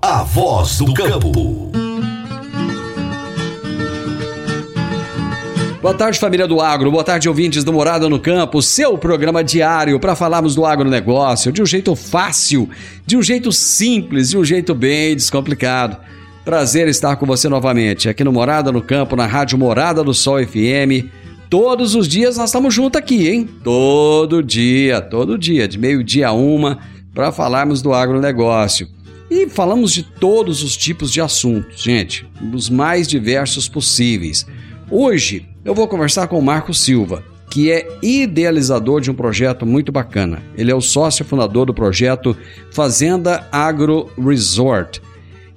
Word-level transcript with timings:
A 0.00 0.22
voz 0.22 0.78
do 0.78 0.94
campo. 0.94 1.72
Boa 5.82 5.92
tarde, 5.92 6.20
família 6.20 6.46
do 6.46 6.60
Agro. 6.60 6.88
Boa 6.92 7.02
tarde, 7.02 7.28
ouvintes 7.28 7.64
do 7.64 7.72
Morada 7.72 8.08
no 8.08 8.20
Campo. 8.20 8.62
Seu 8.62 8.96
programa 8.96 9.42
diário 9.42 9.98
para 9.98 10.14
falarmos 10.14 10.54
do 10.54 10.64
agronegócio 10.64 11.50
de 11.50 11.60
um 11.60 11.66
jeito 11.66 11.96
fácil, 11.96 12.70
de 13.04 13.16
um 13.16 13.22
jeito 13.22 13.50
simples, 13.50 14.30
de 14.30 14.38
um 14.38 14.44
jeito 14.44 14.72
bem 14.72 15.16
descomplicado. 15.16 15.96
Prazer 16.44 16.86
estar 16.86 17.16
com 17.16 17.26
você 17.26 17.48
novamente 17.48 18.08
aqui 18.08 18.22
no 18.22 18.32
Morada 18.32 18.70
no 18.70 18.80
Campo, 18.80 19.16
na 19.16 19.26
Rádio 19.26 19.58
Morada 19.58 20.04
do 20.04 20.14
Sol 20.14 20.38
FM. 20.46 21.10
Todos 21.50 21.96
os 21.96 22.06
dias 22.06 22.36
nós 22.36 22.50
estamos 22.50 22.72
juntos 22.72 23.00
aqui, 23.00 23.28
hein? 23.28 23.48
Todo 23.64 24.44
dia, 24.44 25.00
todo 25.00 25.36
dia, 25.36 25.66
de 25.66 25.76
meio-dia 25.76 26.28
a 26.28 26.32
uma, 26.32 26.78
para 27.12 27.32
falarmos 27.32 27.82
do 27.82 27.92
agronegócio. 27.92 28.97
E 29.30 29.48
falamos 29.48 29.92
de 29.92 30.02
todos 30.02 30.62
os 30.62 30.76
tipos 30.76 31.12
de 31.12 31.20
assuntos, 31.20 31.82
gente, 31.82 32.26
os 32.54 32.70
mais 32.70 33.06
diversos 33.06 33.68
possíveis. 33.68 34.46
Hoje 34.90 35.46
eu 35.64 35.74
vou 35.74 35.86
conversar 35.86 36.28
com 36.28 36.38
o 36.38 36.42
Marco 36.42 36.72
Silva, 36.72 37.22
que 37.50 37.70
é 37.70 37.86
idealizador 38.02 39.02
de 39.02 39.10
um 39.10 39.14
projeto 39.14 39.66
muito 39.66 39.92
bacana. 39.92 40.42
Ele 40.56 40.70
é 40.70 40.74
o 40.74 40.80
sócio 40.80 41.26
fundador 41.26 41.66
do 41.66 41.74
projeto 41.74 42.34
Fazenda 42.70 43.46
Agro 43.52 44.10
Resort. 44.18 45.02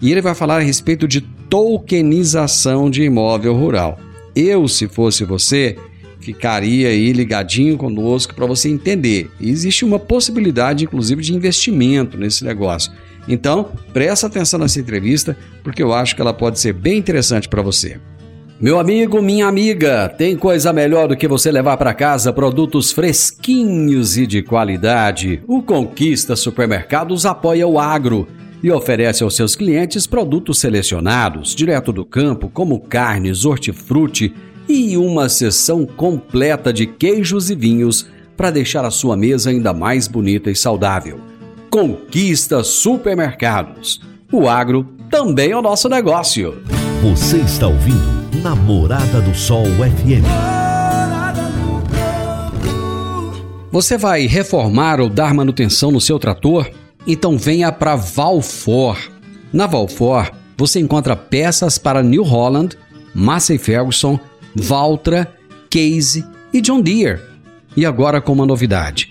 E 0.02 0.11
ele 0.11 0.22
vai 0.22 0.35
falar 0.35 0.58
a 0.58 0.63
respeito 0.63 1.08
de 1.08 1.22
tokenização 1.22 2.89
de 2.89 3.03
imóvel 3.03 3.56
rural. 3.56 4.00
Eu, 4.35 4.67
se 4.67 4.88
fosse 4.88 5.23
você, 5.23 5.78
ficaria 6.19 6.90
aí 6.90 7.13
ligadinho 7.13 7.78
conosco 7.78 8.35
para 8.35 8.46
você 8.46 8.67
entender. 8.67 9.29
E 9.40 9.50
existe 9.50 9.85
uma 9.85 10.00
possibilidade, 10.00 10.84
inclusive, 10.84 11.22
de 11.22 11.34
investimento 11.34 12.17
nesse 12.17 12.44
negócio. 12.44 12.91
Então, 13.28 13.72
presta 13.94 14.28
atenção 14.28 14.59
nessa 14.59 14.80
entrevista, 14.80 15.38
porque 15.64 15.82
eu 15.84 15.94
acho 15.94 16.16
que 16.16 16.22
ela 16.22 16.34
pode 16.34 16.59
ser 16.59 16.74
bem 16.74 16.98
interessante 16.98 17.48
para 17.48 17.62
você. 17.62 18.00
Meu 18.59 18.78
amigo, 18.78 19.22
minha 19.24 19.48
amiga, 19.48 20.08
tem 20.08 20.38
coisa 20.38 20.72
melhor 20.72 21.08
do 21.08 21.18
que 21.18 21.28
você 21.28 21.52
levar 21.52 21.78
para 21.78 21.96
casa 21.96 22.32
produtos 22.32 22.92
fresquinhos 22.92 24.18
e 24.18 24.28
de 24.28 24.44
qualidade. 24.44 25.42
O 25.48 25.64
Conquista 25.64 26.36
Supermercados 26.36 27.26
apoia 27.26 27.68
o 27.68 27.80
agro 27.80 28.28
e 28.62 28.72
oferece 28.72 29.24
aos 29.24 29.36
seus 29.36 29.56
clientes 29.56 30.06
produtos 30.06 30.59
selecionados, 30.59 31.56
direto 31.56 31.92
do 31.92 32.06
campo, 32.06 32.50
como 32.50 32.80
carnes, 32.80 33.46
hortifruti 33.46 34.32
e 34.70 34.96
uma 34.96 35.28
seção 35.28 35.84
completa 35.84 36.72
de 36.72 36.86
queijos 36.86 37.50
e 37.50 37.56
vinhos 37.56 38.08
para 38.38 38.52
deixar 38.52 38.86
a 38.86 38.92
sua 38.92 39.18
mesa 39.18 39.50
ainda 39.50 39.74
mais 39.74 40.08
bonita 40.08 40.52
e 40.52 40.56
saudável. 40.56 41.31
Conquista 41.72 42.66
Supermercados. 42.66 44.02
O 44.30 44.50
agro 44.50 44.84
também 45.09 45.52
é 45.52 45.58
o 45.58 45.62
nosso 45.62 45.88
negócio. 45.88 46.62
Você 47.02 47.38
está 47.38 47.66
ouvindo 47.66 48.42
Namorada 48.44 49.22
do 49.22 49.34
Sol 49.34 49.64
FM. 49.64 50.26
Você 53.72 53.98
vai 53.98 54.28
reformar 54.28 55.00
ou 55.00 55.08
dar 55.08 55.34
manutenção 55.34 55.92
no 55.92 56.02
seu 56.02 56.20
trator? 56.20 56.70
Então 57.08 57.38
venha 57.38 57.72
para 57.72 57.96
Valfor. 57.96 58.98
Na 59.53 59.66
Valfor, 59.66 60.30
você 60.58 60.78
encontra 60.78 61.16
peças 61.16 61.78
para 61.78 62.03
New 62.03 62.24
Holland, 62.24 62.78
Massey 63.16 63.58
Ferguson, 63.58 64.20
Valtra, 64.53 65.34
Case 65.70 66.26
e 66.52 66.59
John 66.59 66.82
Deere. 66.82 67.22
E 67.78 67.86
agora 67.86 68.20
com 68.20 68.34
uma 68.34 68.46
novidade: 68.46 69.10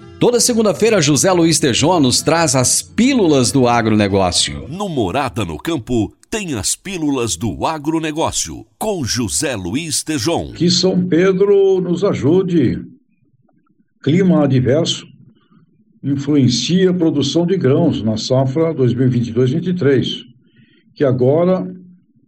Toda 0.21 0.39
segunda-feira, 0.39 1.01
José 1.01 1.31
Luiz 1.31 1.59
Tejon 1.59 1.99
nos 1.99 2.21
traz 2.21 2.55
as 2.55 2.79
pílulas 2.79 3.51
do 3.51 3.67
agronegócio. 3.67 4.67
No 4.69 4.87
Morada 4.87 5.43
no 5.43 5.57
Campo, 5.57 6.13
tem 6.29 6.53
as 6.53 6.75
pílulas 6.75 7.35
do 7.35 7.65
agronegócio, 7.65 8.63
com 8.77 9.03
José 9.03 9.55
Luiz 9.55 10.03
Tejon. 10.03 10.51
Que 10.53 10.69
São 10.69 11.07
Pedro 11.07 11.81
nos 11.81 12.03
ajude. 12.03 12.85
Clima 14.03 14.43
adverso 14.43 15.07
influencia 16.03 16.91
a 16.91 16.93
produção 16.93 17.43
de 17.43 17.57
grãos 17.57 18.03
na 18.03 18.15
safra 18.15 18.75
2022-23, 18.75 20.17
que 20.93 21.03
agora 21.03 21.67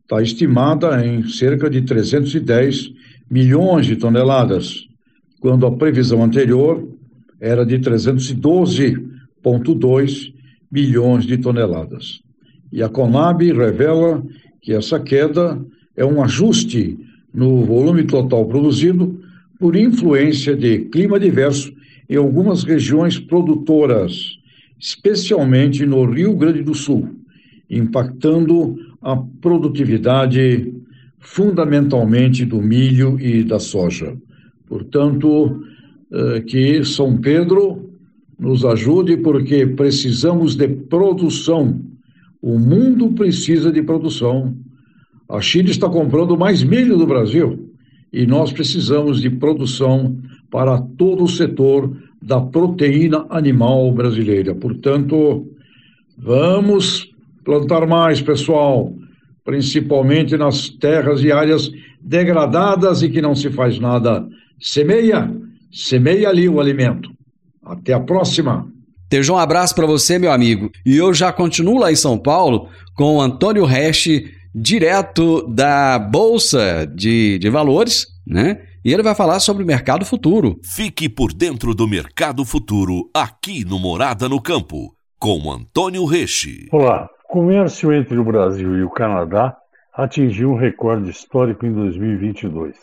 está 0.01 0.19
estimada 0.19 1.05
em 1.05 1.27
cerca 1.27 1.69
de 1.69 1.83
310 1.83 2.89
milhões 3.29 3.85
de 3.85 3.95
toneladas, 3.95 4.79
quando 5.39 5.67
a 5.67 5.71
previsão 5.71 6.23
anterior 6.23 6.91
era 7.43 7.63
de 7.65 7.77
312,2 7.77 10.33
milhões 10.71 11.25
de 11.25 11.37
toneladas. 11.37 12.21
E 12.71 12.81
a 12.81 12.87
Conab 12.87 13.43
revela 13.51 14.23
que 14.61 14.71
essa 14.71 14.97
queda 14.97 15.61
é 15.93 16.05
um 16.05 16.23
ajuste 16.23 16.97
no 17.33 17.65
volume 17.65 18.05
total 18.05 18.45
produzido 18.45 19.22
por 19.59 19.75
influência 19.75 20.55
de 20.55 20.85
clima 20.85 21.19
diverso 21.19 21.73
em 22.09 22.16
algumas 22.16 22.63
regiões 22.63 23.19
produtoras, 23.19 24.39
especialmente 24.79 25.85
no 25.85 26.05
Rio 26.05 26.37
Grande 26.37 26.63
do 26.63 26.73
Sul, 26.73 27.09
impactando 27.69 28.78
a 29.01 29.17
produtividade 29.17 30.73
fundamentalmente 31.19 32.46
do 32.46 32.61
milho 32.61 33.19
e 33.19 33.43
da 33.43 33.59
soja. 33.59 34.16
Portanto, 34.66 35.61
que 36.45 36.83
São 36.85 37.17
Pedro 37.17 37.89
nos 38.39 38.65
ajude, 38.65 39.17
porque 39.17 39.65
precisamos 39.65 40.55
de 40.55 40.67
produção. 40.67 41.79
O 42.41 42.59
mundo 42.59 43.13
precisa 43.13 43.71
de 43.71 43.81
produção. 43.81 44.55
A 45.29 45.39
China 45.39 45.69
está 45.69 45.89
comprando 45.89 46.37
mais 46.37 46.63
milho 46.63 46.97
do 46.97 47.07
Brasil 47.07 47.69
e 48.11 48.27
nós 48.27 48.51
precisamos 48.51 49.21
de 49.21 49.29
produção 49.29 50.17
para 50.51 50.79
todo 50.79 51.23
o 51.23 51.27
setor 51.27 51.91
da 52.21 52.39
proteína 52.39 53.25
animal 53.29 53.91
brasileira. 53.91 54.53
Portanto, 54.53 55.47
vamos 56.17 57.11
plantar 57.43 57.87
mais, 57.87 58.21
pessoal, 58.21 58.93
principalmente 59.43 60.37
nas 60.37 60.69
terras 60.69 61.23
e 61.23 61.31
áreas 61.31 61.71
degradadas 62.01 63.01
e 63.01 63.09
que 63.09 63.21
não 63.21 63.33
se 63.33 63.49
faz 63.49 63.79
nada. 63.79 64.27
Semeia, 64.59 65.33
semeia 65.73 66.29
ali 66.29 66.47
o 66.47 66.59
alimento. 66.59 67.09
Até 67.66 67.93
a 67.93 67.99
próxima. 67.99 68.67
Teja 69.09 69.34
um 69.34 69.37
abraço 69.37 69.73
para 69.73 69.87
você, 69.87 70.20
meu 70.20 70.31
amigo. 70.31 70.70
E 70.85 70.96
eu 70.96 71.14
já 71.14 71.31
continuo 71.31 71.79
lá 71.79 71.91
em 71.91 71.96
São 71.96 72.17
Paulo 72.17 72.70
com 72.96 73.17
o 73.17 73.22
Antônio 73.22 73.66
Resch, 73.66 74.08
direto 74.53 75.47
da 75.47 75.97
Bolsa 75.97 76.85
de, 76.85 77.40
de 77.40 77.49
Valores, 77.49 78.08
né? 78.25 78.61
E 78.85 78.91
ele 78.91 79.02
vai 79.02 79.16
falar 79.16 79.40
sobre 79.40 79.64
o 79.64 79.67
mercado 79.67 80.05
futuro. 80.05 80.59
Fique 80.64 81.08
por 81.08 81.34
dentro 81.34 81.73
do 81.73 81.87
mercado 81.87 82.43
futuro 82.43 83.09
aqui 83.14 83.64
no 83.64 83.79
Morada 83.79 84.28
no 84.28 84.41
Campo 84.41 84.93
com 85.17 85.49
Antônio 85.49 86.03
Reche. 86.03 86.67
Olá, 86.70 87.08
o 87.29 87.34
comércio 87.34 87.93
entre 87.93 88.17
o 88.17 88.25
Brasil 88.25 88.78
e 88.78 88.84
o 88.84 88.90
Canadá 88.90 89.55
atingiu 89.93 90.52
um 90.52 90.58
recorde 90.58 91.09
histórico 91.09 91.66
em 91.66 91.72
2022. 91.72 92.75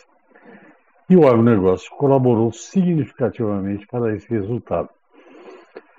E 1.11 1.17
o 1.17 1.27
agronegócio 1.27 1.91
colaborou 1.97 2.53
significativamente 2.53 3.85
para 3.89 4.15
esse 4.15 4.31
resultado. 4.31 4.89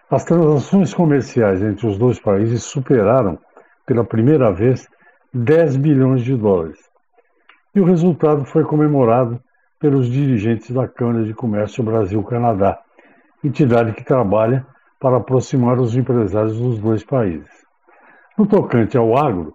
As 0.10 0.24
transações 0.24 0.94
comerciais 0.94 1.62
entre 1.62 1.86
os 1.86 1.98
dois 1.98 2.18
países 2.18 2.64
superaram, 2.64 3.38
pela 3.86 4.06
primeira 4.06 4.54
vez, 4.54 4.88
10 5.34 5.76
bilhões 5.76 6.24
de 6.24 6.34
dólares. 6.38 6.80
E 7.76 7.82
o 7.82 7.84
resultado 7.84 8.46
foi 8.46 8.64
comemorado 8.64 9.38
pelos 9.80 10.10
dirigentes 10.10 10.72
da 10.72 10.88
Câmara 10.88 11.26
de 11.26 11.34
Comércio 11.34 11.84
Brasil-Canadá, 11.84 12.80
entidade 13.44 13.92
que 13.92 14.06
trabalha 14.06 14.66
para 14.98 15.18
aproximar 15.18 15.78
os 15.78 15.94
empresários 15.94 16.58
dos 16.58 16.80
dois 16.80 17.04
países. 17.04 17.50
No 18.38 18.48
tocante 18.48 18.98
ao 18.98 19.18
agro, 19.18 19.54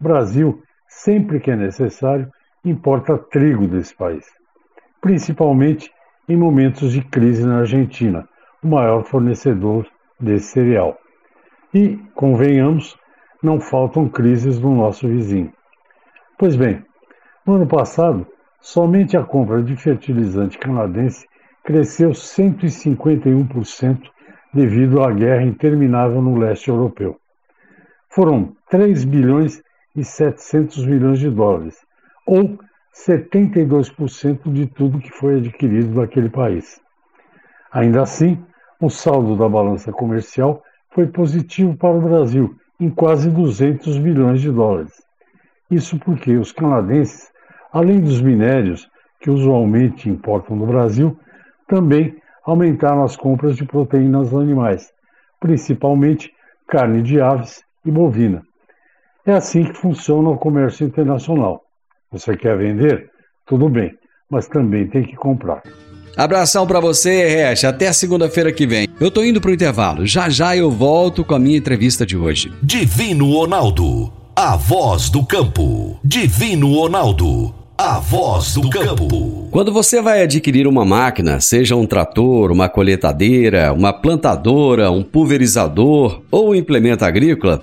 Brasil, 0.00 0.60
sempre 0.88 1.38
que 1.38 1.52
é 1.52 1.56
necessário, 1.56 2.28
importa 2.64 3.16
trigo 3.16 3.68
desse 3.68 3.94
país, 3.94 4.26
principalmente 5.00 5.90
em 6.28 6.36
momentos 6.36 6.92
de 6.92 7.02
crise 7.02 7.44
na 7.44 7.60
Argentina, 7.60 8.28
o 8.62 8.68
maior 8.68 9.02
fornecedor 9.04 9.86
desse 10.18 10.48
cereal. 10.48 10.98
E, 11.72 11.98
convenhamos, 12.14 12.98
não 13.42 13.60
faltam 13.60 14.08
crises 14.08 14.60
no 14.60 14.74
nosso 14.74 15.08
vizinho. 15.08 15.52
Pois 16.38 16.56
bem, 16.56 16.84
no 17.46 17.54
ano 17.54 17.66
passado, 17.66 18.26
somente 18.60 19.16
a 19.16 19.22
compra 19.22 19.62
de 19.62 19.76
fertilizante 19.76 20.58
canadense 20.58 21.26
cresceu 21.64 22.10
151% 22.10 24.00
devido 24.52 25.02
à 25.02 25.10
guerra 25.12 25.42
interminável 25.42 26.20
no 26.20 26.38
leste 26.38 26.68
europeu. 26.68 27.16
Foram 28.08 28.54
3 28.68 29.04
bilhões 29.04 29.62
e 29.94 30.04
700 30.04 30.84
milhões 30.86 31.18
de 31.18 31.30
dólares, 31.30 31.78
ou 32.26 32.58
72% 32.94 34.52
de 34.52 34.66
tudo 34.66 34.98
que 34.98 35.10
foi 35.10 35.38
adquirido 35.38 35.94
daquele 35.94 36.28
país. 36.28 36.80
Ainda 37.72 38.02
assim, 38.02 38.42
o 38.80 38.90
saldo 38.90 39.36
da 39.36 39.48
balança 39.48 39.92
comercial 39.92 40.62
foi 40.90 41.06
positivo 41.06 41.76
para 41.76 41.96
o 41.96 42.00
Brasil, 42.00 42.56
em 42.80 42.90
quase 42.90 43.30
200 43.30 43.98
bilhões 43.98 44.40
de 44.40 44.50
dólares. 44.50 44.92
Isso 45.70 45.98
porque 45.98 46.36
os 46.36 46.50
canadenses, 46.50 47.30
além 47.72 48.00
dos 48.00 48.20
minérios 48.20 48.90
que 49.20 49.30
usualmente 49.30 50.08
importam 50.08 50.58
do 50.58 50.66
Brasil, 50.66 51.16
também 51.68 52.16
aumentaram 52.44 53.04
as 53.04 53.16
compras 53.16 53.56
de 53.56 53.64
proteínas 53.64 54.34
animais, 54.34 54.92
principalmente 55.38 56.32
carne 56.66 57.02
de 57.02 57.20
aves 57.20 57.62
e 57.84 57.90
bovina. 57.90 58.42
É 59.24 59.32
assim 59.32 59.64
que 59.64 59.74
funciona 59.74 60.30
o 60.30 60.38
comércio 60.38 60.86
internacional. 60.86 61.62
Você 62.12 62.36
quer 62.36 62.58
vender? 62.58 63.08
Tudo 63.46 63.68
bem, 63.68 63.92
mas 64.28 64.48
também 64.48 64.88
tem 64.88 65.04
que 65.04 65.14
comprar. 65.14 65.62
Abração 66.16 66.66
para 66.66 66.80
você, 66.80 67.28
Resch. 67.28 67.62
Até 67.62 67.92
segunda-feira 67.92 68.52
que 68.52 68.66
vem. 68.66 68.88
Eu 69.00 69.12
tô 69.12 69.22
indo 69.22 69.40
pro 69.40 69.52
intervalo. 69.52 70.04
Já 70.04 70.28
já 70.28 70.56
eu 70.56 70.72
volto 70.72 71.24
com 71.24 71.36
a 71.36 71.38
minha 71.38 71.56
entrevista 71.56 72.04
de 72.04 72.16
hoje. 72.16 72.52
Divino 72.60 73.30
Ronaldo, 73.32 74.12
a 74.34 74.56
voz 74.56 75.08
do 75.08 75.24
campo. 75.24 76.00
Divino 76.02 76.74
Ronaldo, 76.74 77.54
a 77.78 78.00
voz 78.00 78.54
do 78.54 78.68
campo. 78.68 79.48
Quando 79.52 79.72
você 79.72 80.02
vai 80.02 80.22
adquirir 80.22 80.66
uma 80.66 80.84
máquina, 80.84 81.38
seja 81.40 81.76
um 81.76 81.86
trator, 81.86 82.50
uma 82.50 82.68
coletadeira, 82.68 83.72
uma 83.72 83.92
plantadora, 83.92 84.90
um 84.90 85.04
pulverizador 85.04 86.22
ou 86.28 86.50
um 86.50 86.54
implemento 86.56 87.04
agrícola, 87.04 87.62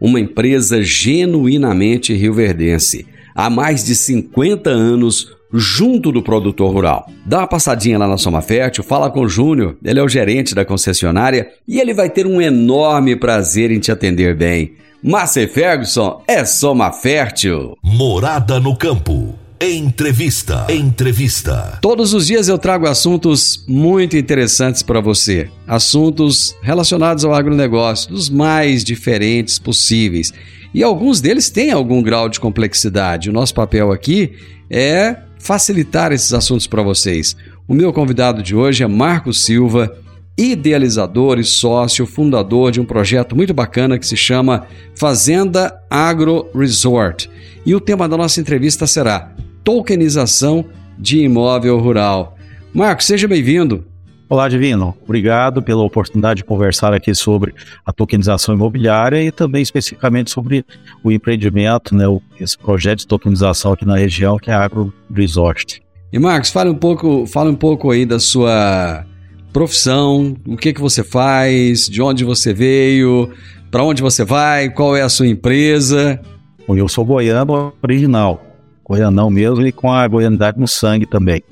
uma 0.00 0.20
empresa 0.20 0.82
genuinamente 0.82 2.12
rioverdense, 2.14 3.06
há 3.34 3.48
mais 3.48 3.84
de 3.84 3.94
50 3.94 4.70
anos 4.70 5.34
junto 5.52 6.10
do 6.10 6.22
produtor 6.22 6.72
rural. 6.72 7.08
Dá 7.24 7.38
uma 7.38 7.46
passadinha 7.46 7.98
lá 7.98 8.08
na 8.08 8.18
Soma 8.18 8.42
Fértil, 8.42 8.82
fala 8.82 9.10
com 9.10 9.20
o 9.20 9.28
Júnior, 9.28 9.76
ele 9.84 10.00
é 10.00 10.02
o 10.02 10.08
gerente 10.08 10.54
da 10.54 10.64
concessionária 10.64 11.48
e 11.66 11.80
ele 11.80 11.94
vai 11.94 12.10
ter 12.10 12.26
um 12.26 12.40
enorme 12.40 13.14
prazer 13.16 13.70
em 13.70 13.78
te 13.78 13.92
atender 13.92 14.34
bem. 14.34 14.72
Márcia 15.02 15.46
Ferguson 15.46 16.22
é 16.26 16.44
Soma 16.44 16.90
Fértil. 16.90 17.76
Morada 17.82 18.58
no 18.58 18.76
campo. 18.76 19.43
Entrevista. 19.66 20.66
Entrevista. 20.68 21.78
Todos 21.80 22.12
os 22.12 22.26
dias 22.26 22.48
eu 22.48 22.58
trago 22.58 22.86
assuntos 22.86 23.64
muito 23.66 24.14
interessantes 24.14 24.82
para 24.82 25.00
você. 25.00 25.48
Assuntos 25.66 26.54
relacionados 26.60 27.24
ao 27.24 27.32
agronegócio, 27.32 28.10
dos 28.10 28.28
mais 28.28 28.84
diferentes 28.84 29.58
possíveis. 29.58 30.34
E 30.74 30.82
alguns 30.82 31.22
deles 31.22 31.48
têm 31.48 31.70
algum 31.70 32.02
grau 32.02 32.28
de 32.28 32.38
complexidade. 32.38 33.30
O 33.30 33.32
nosso 33.32 33.54
papel 33.54 33.90
aqui 33.90 34.32
é 34.68 35.16
facilitar 35.38 36.12
esses 36.12 36.34
assuntos 36.34 36.66
para 36.66 36.82
vocês. 36.82 37.34
O 37.66 37.72
meu 37.72 37.90
convidado 37.90 38.42
de 38.42 38.54
hoje 38.54 38.84
é 38.84 38.86
Marcos 38.86 39.46
Silva, 39.46 39.96
idealizador 40.36 41.38
e 41.38 41.44
sócio 41.44 42.06
fundador 42.06 42.70
de 42.70 42.82
um 42.82 42.84
projeto 42.84 43.34
muito 43.34 43.54
bacana 43.54 43.98
que 43.98 44.06
se 44.06 44.16
chama 44.16 44.66
Fazenda 44.94 45.74
Agro 45.88 46.50
Resort. 46.54 47.30
E 47.64 47.74
o 47.74 47.80
tema 47.80 48.06
da 48.06 48.18
nossa 48.18 48.42
entrevista 48.42 48.86
será 48.86 49.34
tokenização 49.64 50.64
de 50.98 51.20
imóvel 51.20 51.78
rural. 51.80 52.36
Marcos, 52.72 53.06
seja 53.06 53.26
bem-vindo. 53.26 53.84
Olá, 54.28 54.48
Divino. 54.48 54.96
Obrigado 55.02 55.62
pela 55.62 55.82
oportunidade 55.82 56.38
de 56.38 56.44
conversar 56.44 56.92
aqui 56.92 57.14
sobre 57.14 57.54
a 57.84 57.92
tokenização 57.92 58.54
imobiliária 58.54 59.22
e 59.22 59.30
também 59.30 59.62
especificamente 59.62 60.30
sobre 60.30 60.64
o 61.02 61.10
empreendimento, 61.10 61.94
né, 61.94 62.04
esse 62.40 62.58
projeto 62.58 63.00
de 63.00 63.06
tokenização 63.06 63.72
aqui 63.72 63.84
na 63.84 63.96
região, 63.96 64.38
que 64.38 64.50
é 64.50 64.54
a 64.54 64.64
Agro 64.64 64.92
Resort. 65.12 65.82
E 66.12 66.18
Marcos, 66.18 66.50
fale 66.50 66.70
um 66.70 66.74
pouco, 66.74 67.26
fale 67.26 67.50
um 67.50 67.56
pouco 67.56 67.90
aí 67.90 68.06
da 68.06 68.18
sua 68.18 69.04
profissão, 69.52 70.36
o 70.46 70.56
que 70.56 70.72
que 70.72 70.80
você 70.80 71.02
faz, 71.02 71.88
de 71.88 72.02
onde 72.02 72.24
você 72.24 72.52
veio, 72.52 73.30
para 73.70 73.84
onde 73.84 74.02
você 74.02 74.24
vai, 74.24 74.68
qual 74.68 74.96
é 74.96 75.02
a 75.02 75.08
sua 75.08 75.26
empresa. 75.26 76.20
Bom, 76.66 76.76
eu 76.76 76.88
sou 76.88 77.04
goiano 77.04 77.72
original, 77.82 78.43
goianão 78.84 79.30
mesmo 79.30 79.66
e 79.66 79.72
com 79.72 79.90
a 79.92 80.06
goianidade 80.06 80.60
no 80.60 80.68
sangue 80.68 81.06
também, 81.06 81.42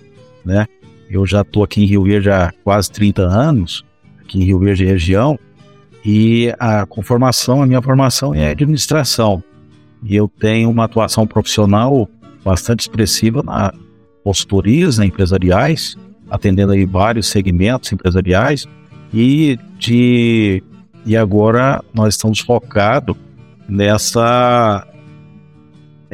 né? 0.44 0.66
Eu 1.10 1.26
já 1.26 1.42
estou 1.42 1.64
aqui 1.64 1.82
em 1.82 1.86
Rio 1.86 2.04
Verde 2.04 2.30
há 2.30 2.52
quase 2.62 2.90
30 2.90 3.22
anos, 3.22 3.84
aqui 4.20 4.38
em 4.38 4.44
Rio 4.44 4.58
Verde 4.58 4.84
região, 4.84 5.38
e 6.04 6.52
a 6.58 6.86
formação, 7.02 7.62
a 7.62 7.66
minha 7.66 7.82
formação 7.82 8.34
é 8.34 8.50
administração. 8.50 9.42
E 10.02 10.16
eu 10.16 10.28
tenho 10.28 10.70
uma 10.70 10.84
atuação 10.84 11.26
profissional 11.26 12.08
bastante 12.44 12.80
expressiva 12.80 13.42
na 13.42 13.72
consultorias 14.24 14.98
né, 14.98 15.06
empresariais, 15.06 15.96
atendendo 16.30 16.72
aí 16.72 16.84
vários 16.84 17.28
segmentos 17.28 17.92
empresariais 17.92 18.66
e 19.12 19.58
de 19.78 20.62
e 21.04 21.16
agora 21.16 21.82
nós 21.92 22.14
estamos 22.14 22.38
focados 22.38 23.16
nessa 23.68 24.86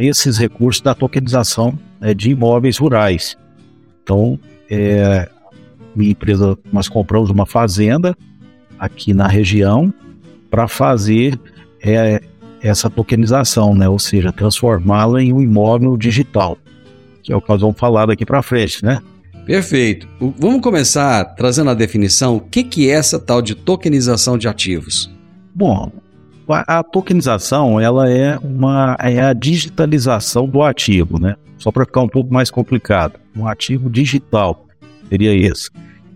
esses 0.04 0.38
recursos 0.38 0.80
da 0.80 0.94
tokenização 0.94 1.78
né, 2.00 2.14
de 2.14 2.30
imóveis 2.30 2.78
rurais. 2.78 3.36
Então, 4.02 4.38
é, 4.70 5.28
minha 5.94 6.12
empresa, 6.12 6.56
nós 6.72 6.88
compramos 6.88 7.30
uma 7.30 7.46
fazenda 7.46 8.16
aqui 8.78 9.12
na 9.12 9.26
região 9.26 9.92
para 10.50 10.68
fazer 10.68 11.38
é, 11.82 12.22
essa 12.62 12.88
tokenização, 12.88 13.74
né? 13.74 13.88
ou 13.88 13.98
seja, 13.98 14.32
transformá-la 14.32 15.22
em 15.22 15.32
um 15.32 15.40
imóvel 15.40 15.96
digital, 15.96 16.56
que 17.22 17.32
é 17.32 17.36
o 17.36 17.40
que 17.40 17.48
nós 17.48 17.60
vamos 17.60 17.78
falar 17.78 18.06
daqui 18.06 18.24
para 18.24 18.42
frente, 18.42 18.84
né? 18.84 19.00
Perfeito. 19.44 20.06
Vamos 20.38 20.60
começar 20.60 21.24
trazendo 21.24 21.70
a 21.70 21.74
definição. 21.74 22.36
O 22.36 22.40
que, 22.40 22.62
que 22.62 22.90
é 22.90 22.92
essa 22.92 23.18
tal 23.18 23.40
de 23.40 23.54
tokenização 23.54 24.36
de 24.36 24.46
ativos? 24.46 25.10
Bom, 25.54 25.90
a, 26.54 26.82
tokenização 26.82 27.80
ela 27.80 28.10
é 28.10 28.38
uma 28.38 28.96
é 29.00 29.20
a 29.20 29.32
digitalização 29.32 30.48
do 30.48 30.62
ativo, 30.62 31.18
né? 31.18 31.36
Só 31.58 31.70
para 31.70 31.84
ficar 31.84 32.02
um 32.02 32.08
pouco 32.08 32.32
mais 32.32 32.50
complicado, 32.50 33.18
um 33.36 33.46
ativo 33.46 33.90
digital 33.90 34.64
seria 35.08 35.34
esse. 35.34 35.70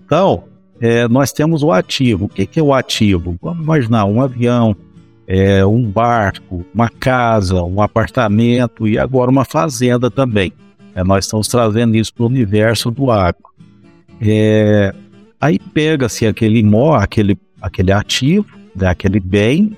Então, 0.05 0.45
é, 0.81 1.09
nós 1.09 1.33
temos 1.33 1.63
o 1.63 1.73
ativo. 1.73 2.27
O 2.27 2.29
que, 2.29 2.47
que 2.47 2.61
é 2.61 2.63
o 2.63 2.75
ativo? 2.75 3.37
Vamos 3.41 3.65
imaginar 3.65 4.05
um 4.05 4.21
avião, 4.21 4.77
é, 5.27 5.65
um 5.65 5.83
barco, 5.83 6.65
uma 6.75 6.89
casa, 6.89 7.63
um 7.63 7.81
apartamento 7.81 8.87
e 8.87 8.99
agora 8.99 9.31
uma 9.31 9.45
fazenda 9.45 10.11
também. 10.11 10.53
É, 10.95 11.03
nós 11.03 11.25
estamos 11.25 11.49
trazendo 11.49 11.97
isso 11.97 12.13
para 12.13 12.25
o 12.25 12.27
universo 12.27 12.91
do 12.91 13.11
agro. 13.11 13.43
É, 14.21 14.95
aí 15.41 15.59
pega-se 15.59 16.27
aquele 16.27 16.59
imóvel, 16.59 17.01
aquele, 17.01 17.39
aquele 17.61 17.93
ativo, 17.93 18.47
né, 18.75 18.89
aquele 18.89 19.19
bem, 19.19 19.77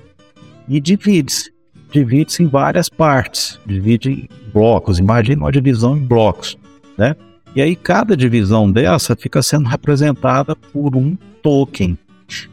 e 0.67 0.79
divide-se. 0.79 1.53
Divide-se 1.91 2.43
em 2.43 2.47
várias 2.47 2.89
partes, 2.89 3.59
divide 3.65 4.09
em 4.11 4.29
blocos. 4.51 4.99
Imagina 4.99 5.43
uma 5.43 5.51
divisão 5.51 5.97
em 5.97 6.05
blocos, 6.05 6.57
né? 6.97 7.15
E 7.55 7.61
aí 7.61 7.75
cada 7.75 8.17
divisão 8.17 8.69
dessa 8.69 9.15
fica 9.15 9.41
sendo 9.41 9.69
representada 9.69 10.55
por 10.55 10.95
um 10.95 11.15
token, 11.41 11.97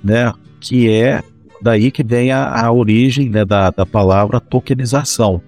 né? 0.03 0.33
Que 0.61 0.89
é 0.91 1.23
daí 1.61 1.91
que 1.91 2.05
vem 2.05 2.31
a, 2.31 2.65
a 2.65 2.71
origem 2.71 3.29
né, 3.29 3.45
da, 3.45 3.71
da 3.71 3.87
palavra 3.87 4.41
tokenização. 4.41 5.41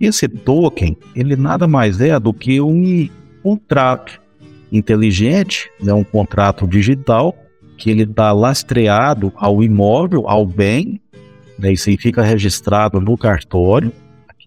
Esse 0.00 0.28
token, 0.28 0.96
ele 1.14 1.34
nada 1.34 1.66
mais 1.66 2.00
é 2.00 2.18
do 2.20 2.32
que 2.32 2.60
um 2.60 3.08
contrato 3.42 4.20
inteligente, 4.70 5.70
né, 5.82 5.92
um 5.92 6.04
contrato 6.04 6.66
digital, 6.66 7.34
que 7.76 7.90
ele 7.90 8.02
está 8.02 8.32
lastreado 8.32 9.32
ao 9.36 9.62
imóvel, 9.62 10.28
ao 10.28 10.44
bem, 10.44 11.00
né, 11.58 11.72
isso 11.72 11.90
aí 11.90 11.96
fica 11.96 12.22
registrado 12.22 13.00
no 13.00 13.16
cartório, 13.16 13.92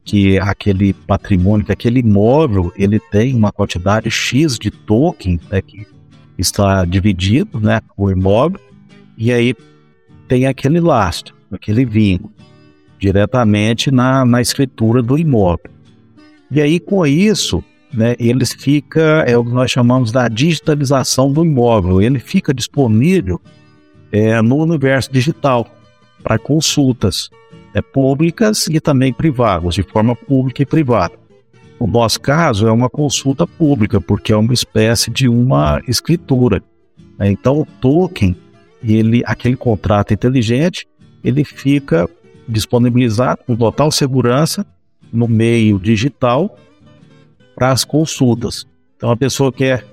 que 0.03 0.39
aquele 0.39 0.93
patrimônio, 0.93 1.65
que 1.65 1.71
aquele 1.71 1.99
imóvel, 1.99 2.71
ele 2.75 2.99
tem 2.99 3.35
uma 3.35 3.51
quantidade 3.51 4.09
X 4.09 4.57
de 4.57 4.71
token, 4.71 5.39
né, 5.49 5.61
que 5.61 5.85
está 6.37 6.85
dividido, 6.85 7.59
né, 7.59 7.81
o 7.95 8.09
imóvel, 8.09 8.59
e 9.17 9.31
aí 9.31 9.55
tem 10.27 10.47
aquele 10.47 10.79
lastro, 10.79 11.35
aquele 11.51 11.85
vínculo, 11.85 12.33
diretamente 12.97 13.91
na, 13.91 14.25
na 14.25 14.41
escritura 14.41 15.01
do 15.01 15.17
imóvel. 15.17 15.69
E 16.49 16.59
aí, 16.59 16.79
com 16.79 17.05
isso, 17.05 17.63
né, 17.93 18.15
eles 18.19 18.53
fica, 18.53 19.23
é 19.27 19.37
o 19.37 19.43
que 19.43 19.51
nós 19.51 19.69
chamamos 19.69 20.11
da 20.11 20.27
digitalização 20.27 21.31
do 21.31 21.45
imóvel, 21.45 22.01
ele 22.01 22.19
fica 22.19 22.53
disponível 22.53 23.39
é, 24.11 24.41
no 24.41 24.57
universo 24.57 25.11
digital 25.11 25.67
para 26.21 26.37
consultas 26.37 27.29
é, 27.73 27.81
públicas 27.81 28.67
e 28.67 28.79
também 28.79 29.13
privadas, 29.13 29.75
de 29.75 29.83
forma 29.83 30.15
pública 30.15 30.61
e 30.61 30.65
privada. 30.65 31.13
No 31.79 31.87
nosso 31.87 32.21
caso, 32.21 32.67
é 32.67 32.71
uma 32.71 32.89
consulta 32.89 33.47
pública, 33.47 33.99
porque 33.99 34.31
é 34.31 34.37
uma 34.37 34.53
espécie 34.53 35.09
de 35.09 35.27
uma 35.27 35.81
escritura. 35.87 36.61
Né? 37.17 37.31
Então, 37.31 37.61
o 37.61 37.65
token, 37.65 38.35
ele, 38.83 39.23
aquele 39.25 39.55
contrato 39.55 40.13
inteligente, 40.13 40.87
ele 41.23 41.43
fica 41.43 42.07
disponibilizado 42.47 43.41
com 43.47 43.55
total 43.55 43.91
segurança 43.91 44.65
no 45.11 45.27
meio 45.27 45.79
digital 45.79 46.55
para 47.55 47.71
as 47.71 47.83
consultas. 47.83 48.67
Então, 48.95 49.09
a 49.09 49.17
pessoa 49.17 49.51
quer, 49.51 49.85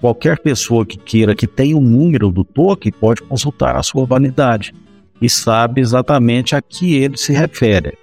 qualquer 0.00 0.38
pessoa 0.38 0.86
que 0.86 0.96
queira 0.96 1.34
que 1.34 1.46
tenha 1.46 1.76
o 1.76 1.80
um 1.80 1.82
número 1.82 2.30
do 2.30 2.44
token, 2.44 2.92
pode 2.92 3.22
consultar 3.22 3.76
a 3.76 3.82
sua 3.82 4.06
validade 4.06 4.72
e 5.20 5.28
sabe 5.28 5.80
exatamente 5.80 6.54
a 6.54 6.62
que 6.62 6.94
ele 6.94 7.16
se 7.16 7.32
refere. 7.32 7.96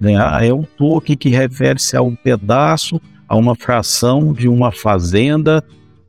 Né? 0.00 0.16
Ah, 0.16 0.44
é 0.44 0.52
um 0.52 0.62
toque 0.62 1.16
que 1.16 1.28
refere-se 1.28 1.96
a 1.96 2.02
um 2.02 2.14
pedaço, 2.14 3.00
a 3.28 3.36
uma 3.36 3.54
fração 3.54 4.32
de 4.32 4.48
uma 4.48 4.70
fazenda 4.70 5.62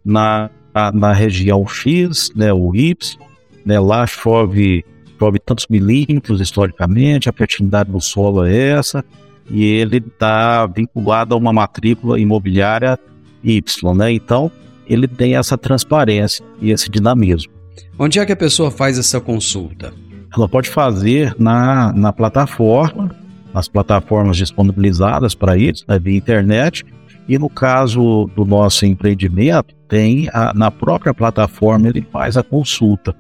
na, 0.06 0.50
na, 0.74 0.92
na 0.92 1.14
região 1.14 1.68
X, 1.68 2.32
né, 2.36 2.54
o 2.54 2.76
Y, 2.76 3.18
né, 3.66 3.80
lá 3.80 4.06
chove, 4.06 4.86
chove 5.18 5.40
tantos 5.40 5.66
milímetros 5.70 6.40
historicamente, 6.40 7.30
a 7.30 7.34
fertilidade 7.34 7.92
do 7.92 8.00
solo 8.00 8.46
é 8.46 8.56
essa, 8.56 9.04
e 9.50 9.64
ele 9.64 9.98
está 9.98 10.66
vinculado 10.68 11.34
a 11.34 11.38
uma 11.38 11.52
matrícula 11.52 12.20
imobiliária 12.20 12.98
Y, 13.44 13.94
né? 13.96 14.12
Então, 14.12 14.52
ele 14.88 15.08
tem 15.08 15.36
essa 15.36 15.58
transparência 15.58 16.46
e 16.62 16.72
esse 16.72 16.90
dinamismo. 16.90 17.52
Onde 17.98 18.20
é 18.20 18.26
que 18.26 18.32
a 18.32 18.36
pessoa 18.36 18.70
faz 18.70 18.98
essa 18.98 19.20
consulta? 19.20 19.94
Ela 20.36 20.48
pode 20.48 20.70
fazer 20.70 21.36
na, 21.40 21.92
na 21.94 22.14
plataforma, 22.14 23.12
nas 23.54 23.68
plataformas 23.68 24.38
disponibilizadas 24.38 25.34
para 25.34 25.58
isso, 25.58 25.84
né, 25.88 25.98
via 25.98 26.18
internet, 26.18 26.86
e 27.28 27.38
no 27.38 27.50
caso 27.50 28.30
do 28.36 28.46
nosso 28.46 28.86
empreendimento, 28.86 29.76
tem 29.88 30.30
a, 30.34 30.54
na 30.54 30.72
própria 30.72 31.14
plataforma 31.14 31.88
ele 31.88 32.06
faz 32.12 32.38
a 32.38 32.44
consulta 32.44 33.16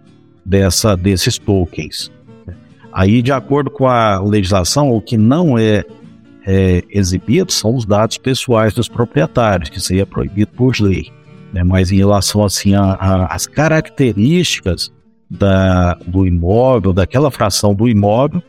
dessa, 0.45 0.95
desses 0.95 1.37
tokens. 1.37 2.11
Aí, 2.91 3.21
de 3.21 3.31
acordo 3.31 3.69
com 3.69 3.87
a 3.87 4.19
legislação, 4.19 4.89
o 4.89 4.99
que 4.99 5.15
não 5.15 5.57
é, 5.57 5.85
é 6.45 6.83
exibido 6.89 7.51
são 7.51 7.75
os 7.75 7.85
dados 7.85 8.17
pessoais 8.17 8.73
dos 8.73 8.87
proprietários, 8.87 9.69
que 9.69 9.79
seria 9.79 10.05
proibido 10.05 10.51
por 10.53 10.75
lei. 10.79 11.11
Né? 11.53 11.63
Mas 11.63 11.91
em 11.91 11.97
relação 11.97 12.43
assim 12.43 12.73
às 12.75 13.45
características 13.45 14.91
da, 15.29 15.93
do 16.05 16.25
imóvel, 16.25 16.91
daquela 16.91 17.29
fração 17.29 17.75
do 17.75 17.87
imóvel, 17.87 18.41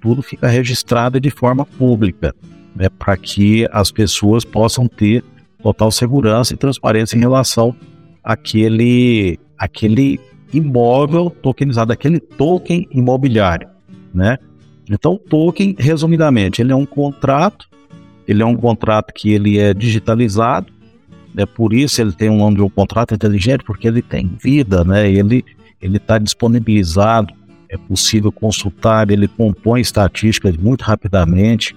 tudo 0.00 0.22
fica 0.22 0.46
registrado 0.46 1.20
de 1.20 1.30
forma 1.30 1.66
pública, 1.66 2.34
né, 2.74 2.88
para 2.88 3.16
que 3.16 3.68
as 3.72 3.90
pessoas 3.90 4.44
possam 4.44 4.86
ter 4.86 5.24
total 5.62 5.90
segurança 5.90 6.54
e 6.54 6.56
transparência 6.56 7.16
em 7.16 7.20
relação 7.20 7.74
àquele, 8.22 9.38
àquele 9.58 10.20
imóvel 10.52 11.30
tokenizado, 11.30 11.92
aquele 11.92 12.18
token 12.18 12.88
imobiliário, 12.90 13.68
né? 14.14 14.38
Então, 14.88 15.12
o 15.12 15.18
token, 15.18 15.76
resumidamente, 15.78 16.60
ele 16.60 16.72
é 16.72 16.74
um 16.74 16.86
contrato, 16.86 17.68
ele 18.26 18.42
é 18.42 18.46
um 18.46 18.56
contrato 18.56 19.12
que 19.12 19.30
ele 19.32 19.58
é 19.58 19.72
digitalizado, 19.72 20.72
né? 21.34 21.46
Por 21.46 21.72
isso 21.72 22.00
ele 22.00 22.12
tem 22.12 22.28
um 22.28 22.38
nome 22.38 22.56
de 22.56 22.62
um 22.62 22.70
contrato 22.70 23.14
inteligente, 23.14 23.62
porque 23.62 23.86
ele 23.86 24.02
tem 24.02 24.30
vida, 24.42 24.82
né? 24.82 25.08
Ele 25.10 25.44
ele 25.80 25.96
está 25.96 26.18
disponibilizado, 26.18 27.32
é 27.68 27.76
possível 27.76 28.32
consultar, 28.32 29.10
ele 29.10 29.28
compõe 29.28 29.80
estatísticas 29.80 30.56
muito 30.56 30.82
rapidamente, 30.82 31.74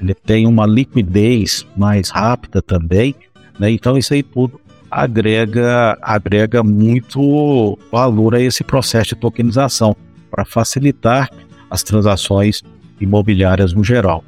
ele 0.00 0.14
tem 0.14 0.46
uma 0.46 0.66
liquidez 0.66 1.66
mais 1.76 2.10
rápida 2.10 2.60
também, 2.60 3.14
né? 3.58 3.70
Então 3.70 3.96
isso 3.96 4.14
aí 4.14 4.22
tudo 4.22 4.60
agrega 4.90 5.98
agrega 6.00 6.62
muito 6.62 7.78
valor 7.90 8.34
a 8.34 8.40
esse 8.40 8.62
processo 8.62 9.14
de 9.14 9.20
tokenização 9.20 9.96
para 10.30 10.44
facilitar 10.44 11.30
as 11.70 11.82
transações 11.82 12.62
imobiliárias 13.00 13.72
no 13.72 13.84
geral. 13.84 14.24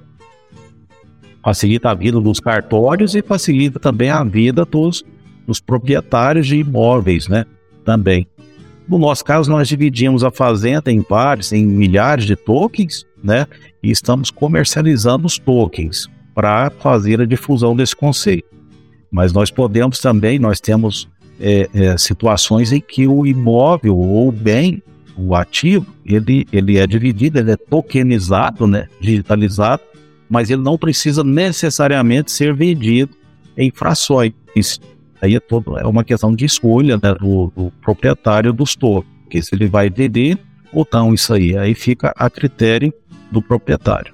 Facilita 1.42 1.90
a 1.90 1.94
vida 1.94 2.20
dos 2.20 2.40
cartórios 2.40 3.14
e 3.14 3.22
facilita 3.22 3.78
também 3.78 4.10
a 4.10 4.24
vida 4.24 4.64
dos, 4.64 5.04
dos 5.46 5.60
proprietários 5.60 6.46
de 6.46 6.56
imóveis, 6.56 7.28
né? 7.28 7.46
Também. 7.84 8.26
No 8.88 8.98
nosso 8.98 9.24
caso, 9.24 9.50
nós 9.50 9.66
dividimos 9.66 10.22
a 10.22 10.30
fazenda 10.30 10.92
em 10.92 11.02
pares, 11.02 11.52
em 11.52 11.66
milhares 11.66 12.24
de 12.24 12.36
tokens, 12.36 13.04
né? 13.22 13.46
E 13.82 13.90
estamos 13.90 14.30
comercializando 14.30 15.26
os 15.26 15.38
tokens 15.38 16.08
para 16.34 16.70
fazer 16.70 17.20
a 17.20 17.26
difusão 17.26 17.74
desse 17.74 17.96
conceito. 17.96 18.48
Mas 19.10 19.32
nós 19.32 19.50
podemos 19.50 19.98
também, 19.98 20.38
nós 20.38 20.60
temos 20.60 21.08
é, 21.40 21.68
é, 21.74 21.98
situações 21.98 22.72
em 22.72 22.80
que 22.80 23.08
o 23.08 23.26
imóvel 23.26 23.98
ou 23.98 24.28
o 24.28 24.32
bem, 24.32 24.82
o 25.16 25.34
ativo, 25.34 25.86
ele, 26.04 26.46
ele 26.52 26.78
é 26.78 26.86
dividido, 26.86 27.38
ele 27.38 27.52
é 27.52 27.56
tokenizado, 27.56 28.66
né? 28.66 28.86
Digitalizado, 29.00 29.82
mas 30.28 30.50
ele 30.50 30.62
não 30.62 30.78
precisa 30.78 31.24
necessariamente 31.24 32.30
ser 32.30 32.54
vendido 32.54 33.16
em 33.56 33.70
frações 33.70 34.32
Aí 35.20 35.34
é, 35.34 35.40
todo, 35.40 35.78
é 35.78 35.86
uma 35.86 36.04
questão 36.04 36.34
de 36.34 36.44
escolha 36.44 36.96
né, 36.96 37.14
do, 37.14 37.52
do, 37.56 37.72
proprietário 37.82 38.52
dos 38.52 38.74
touros, 38.74 39.08
que 39.30 39.42
se 39.42 39.54
ele 39.54 39.66
vai 39.66 39.88
vender 39.88 40.38
ou 40.72 40.86
não 40.92 41.14
isso 41.14 41.32
aí. 41.32 41.56
Aí 41.56 41.74
fica 41.74 42.12
a 42.16 42.28
critério 42.28 42.92
do 43.30 43.40
proprietário. 43.40 44.12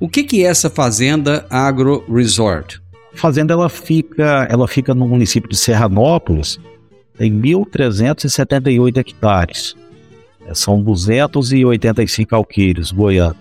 O 0.00 0.08
que, 0.08 0.24
que 0.24 0.44
é 0.44 0.48
essa 0.48 0.68
fazenda 0.68 1.46
Agro 1.48 2.04
Resort? 2.12 2.82
A 3.14 3.16
fazenda 3.16 3.52
ela 3.52 3.68
fica, 3.68 4.46
ela 4.50 4.66
fica 4.66 4.94
no 4.94 5.06
município 5.06 5.48
de 5.48 5.56
Serranópolis, 5.56 6.58
tem 7.16 7.32
1.378 7.32 8.96
hectares. 8.96 9.76
É, 10.46 10.54
são 10.54 10.82
285 10.82 12.34
alqueires 12.34 12.90
goianos. 12.90 13.36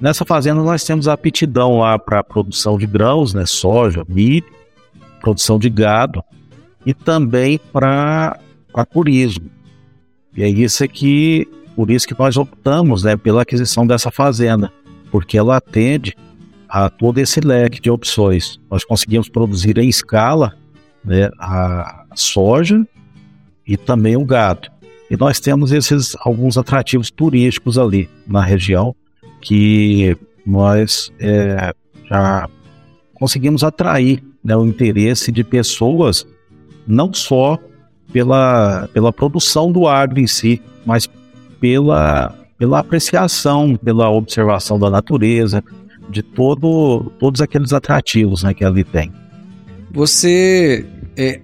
Nessa 0.00 0.24
fazenda 0.24 0.62
nós 0.62 0.82
temos 0.82 1.06
a 1.06 1.12
aptidão 1.12 1.78
lá 1.78 1.98
para 1.98 2.24
produção 2.24 2.78
de 2.78 2.86
grãos, 2.86 3.34
né, 3.34 3.44
soja, 3.44 4.02
milho, 4.08 4.46
produção 5.20 5.58
de 5.58 5.70
gado 5.70 6.22
e 6.84 6.94
também 6.94 7.60
para 7.72 8.38
turismo. 8.92 9.50
E 10.36 10.42
é 10.42 10.48
isso 10.48 10.82
aqui, 10.82 11.46
por 11.76 11.90
isso 11.90 12.06
que 12.06 12.18
nós 12.18 12.36
optamos 12.36 13.02
né, 13.02 13.16
pela 13.16 13.42
aquisição 13.42 13.86
dessa 13.86 14.10
fazenda, 14.10 14.72
porque 15.10 15.36
ela 15.36 15.56
atende 15.56 16.16
a 16.68 16.88
todo 16.88 17.18
esse 17.18 17.40
leque 17.40 17.80
de 17.80 17.90
opções. 17.90 18.60
Nós 18.70 18.84
conseguimos 18.84 19.28
produzir 19.28 19.76
em 19.78 19.88
escala 19.88 20.54
né, 21.04 21.28
a 21.38 22.04
soja 22.14 22.86
e 23.66 23.76
também 23.76 24.16
o 24.16 24.24
gado. 24.24 24.68
E 25.10 25.16
nós 25.16 25.40
temos 25.40 25.72
esses 25.72 26.16
alguns 26.20 26.56
atrativos 26.56 27.10
turísticos 27.10 27.76
ali 27.76 28.08
na 28.26 28.40
região 28.40 28.94
que 29.40 30.16
nós 30.46 31.10
é, 31.18 31.74
já 32.08 32.48
conseguimos 33.14 33.64
atrair 33.64 34.22
né, 34.42 34.56
o 34.56 34.64
interesse 34.66 35.30
de 35.30 35.44
pessoas 35.44 36.26
não 36.86 37.12
só 37.12 37.58
pela, 38.12 38.88
pela 38.92 39.12
produção 39.12 39.70
do 39.70 39.86
agro 39.86 40.20
em 40.20 40.26
si, 40.26 40.60
mas 40.84 41.08
pela, 41.60 42.34
pela 42.58 42.80
apreciação, 42.80 43.76
pela 43.76 44.10
observação 44.10 44.78
da 44.78 44.90
natureza, 44.90 45.62
de 46.08 46.22
todo, 46.22 47.12
todos 47.18 47.40
aqueles 47.40 47.72
atrativos 47.72 48.42
né, 48.42 48.52
que 48.52 48.64
ali 48.64 48.82
tem. 48.82 49.12
Você 49.92 50.84
é, 51.16 51.40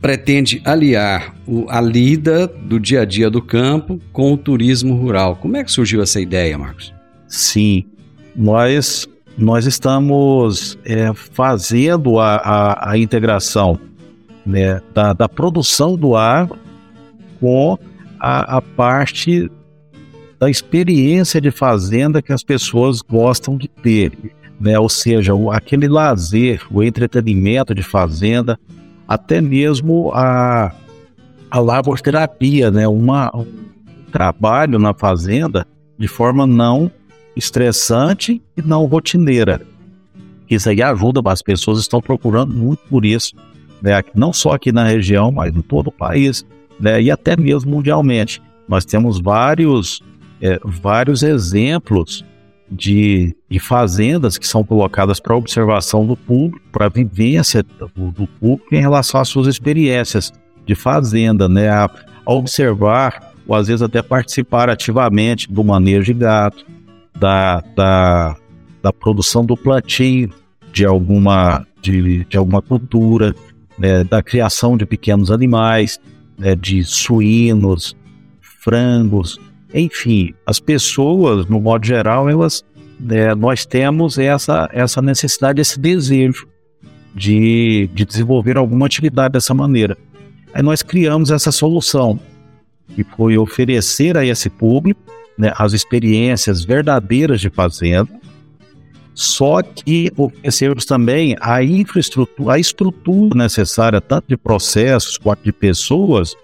pretende 0.00 0.60
aliar 0.64 1.34
o, 1.46 1.66
a 1.68 1.80
lida 1.80 2.46
do 2.46 2.78
dia 2.78 3.02
a 3.02 3.04
dia 3.04 3.30
do 3.30 3.40
campo 3.40 4.00
com 4.12 4.32
o 4.32 4.36
turismo 4.36 4.94
rural. 4.94 5.36
Como 5.36 5.56
é 5.56 5.64
que 5.64 5.70
surgiu 5.70 6.02
essa 6.02 6.20
ideia, 6.20 6.58
Marcos? 6.58 6.92
Sim, 7.26 7.84
nós, 8.34 9.08
nós 9.36 9.66
estamos 9.66 10.78
é, 10.84 11.12
fazendo 11.14 12.18
a, 12.18 12.36
a, 12.36 12.90
a 12.92 12.98
integração 12.98 13.78
né, 14.44 14.80
da, 14.94 15.12
da, 15.12 15.28
produção 15.28 15.96
do 15.96 16.16
agro 16.16 16.58
com 17.38 17.78
a, 18.18 18.56
a 18.56 18.62
parte 18.62 19.50
da 20.38 20.48
experiência 20.48 21.40
de 21.40 21.50
fazenda 21.50 22.22
que 22.22 22.32
as 22.32 22.42
pessoas 22.42 23.02
gostam 23.02 23.56
de 23.56 23.68
ter, 23.68 24.12
né? 24.60 24.78
Ou 24.78 24.88
seja, 24.88 25.34
o, 25.34 25.50
aquele 25.50 25.88
lazer, 25.88 26.62
o 26.70 26.82
entretenimento 26.82 27.74
de 27.74 27.82
fazenda, 27.82 28.58
até 29.08 29.40
mesmo 29.40 30.10
a, 30.14 30.72
a 31.50 31.58
laborterapia, 31.58 32.70
né? 32.70 32.86
Uma, 32.86 33.30
um 33.34 33.46
trabalho 34.12 34.78
na 34.78 34.94
fazenda 34.94 35.66
de 35.98 36.06
forma 36.06 36.46
não 36.46 36.90
estressante 37.36 38.42
e 38.56 38.62
não 38.62 38.84
rotineira. 38.86 39.60
Isso 40.48 40.68
aí 40.68 40.82
ajuda, 40.82 41.20
as 41.26 41.42
pessoas 41.42 41.78
estão 41.78 42.00
procurando 42.00 42.54
muito 42.54 42.80
por 42.88 43.04
isso, 43.04 43.34
né? 43.82 44.02
não 44.14 44.32
só 44.32 44.52
aqui 44.52 44.72
na 44.72 44.84
região, 44.84 45.30
mas 45.30 45.54
em 45.54 45.60
todo 45.60 45.88
o 45.88 45.92
país, 45.92 46.46
né? 46.80 47.02
e 47.02 47.10
até 47.10 47.36
mesmo 47.36 47.70
mundialmente. 47.70 48.40
Nós 48.68 48.84
temos 48.84 49.20
vários 49.20 50.02
é, 50.40 50.58
vários 50.64 51.22
exemplos 51.22 52.24
de, 52.70 53.34
de, 53.48 53.58
fazendas 53.58 54.36
que 54.36 54.46
são 54.46 54.64
colocadas 54.64 55.20
para 55.20 55.36
observação 55.36 56.06
do 56.06 56.16
público, 56.16 56.66
para 56.72 56.88
vivência 56.88 57.62
do, 57.62 58.10
do, 58.10 58.26
público 58.26 58.74
em 58.74 58.80
relação 58.80 59.20
às 59.20 59.28
suas 59.28 59.46
experiências 59.46 60.32
de 60.66 60.74
fazenda, 60.74 61.48
né? 61.48 61.68
A, 61.68 61.88
a, 62.24 62.32
observar, 62.32 63.32
ou 63.46 63.54
às 63.54 63.68
vezes 63.68 63.82
até 63.82 64.02
participar 64.02 64.68
ativamente 64.68 65.50
do 65.50 65.62
manejo 65.62 66.12
de 66.12 66.14
gato, 66.14 66.66
da, 67.18 67.62
da, 67.74 68.36
da 68.82 68.92
produção 68.92 69.44
do 69.44 69.56
plantio 69.56 70.30
de 70.72 70.84
alguma, 70.84 71.66
de, 71.80 72.24
de 72.24 72.36
alguma 72.36 72.60
cultura, 72.60 73.34
né? 73.78 74.04
da 74.04 74.22
criação 74.22 74.76
de 74.76 74.84
pequenos 74.84 75.30
animais, 75.30 75.98
né? 76.38 76.54
de 76.54 76.84
suínos, 76.84 77.96
frangos, 78.62 79.38
enfim, 79.72 80.34
as 80.46 80.60
pessoas, 80.60 81.46
no 81.46 81.60
modo 81.60 81.86
geral, 81.86 82.28
elas, 82.28 82.64
é, 83.10 83.34
nós 83.34 83.64
temos 83.64 84.18
essa, 84.18 84.68
essa 84.72 85.02
necessidade, 85.02 85.60
esse 85.60 85.78
desejo 85.78 86.46
de, 87.14 87.88
de 87.94 88.04
desenvolver 88.04 88.56
alguma 88.56 88.86
atividade 88.86 89.32
dessa 89.32 89.54
maneira. 89.54 89.96
Aí 90.52 90.62
nós 90.62 90.82
criamos 90.82 91.30
essa 91.30 91.50
solução, 91.50 92.18
que 92.94 93.04
foi 93.04 93.36
oferecer 93.36 94.16
a 94.16 94.24
esse 94.24 94.48
público 94.48 95.00
né, 95.38 95.52
as 95.56 95.72
experiências 95.72 96.64
verdadeiras 96.64 97.40
de 97.40 97.50
fazenda, 97.50 98.08
só 99.14 99.62
que 99.62 100.12
oferecemos 100.16 100.84
também 100.84 101.36
a 101.40 101.62
infraestrutura, 101.62 102.54
a 102.54 102.58
estrutura 102.58 103.34
necessária, 103.34 104.00
tanto 104.00 104.28
de 104.28 104.36
processos 104.36 105.16
quanto 105.16 105.42
de 105.42 105.52
pessoas, 105.52 106.36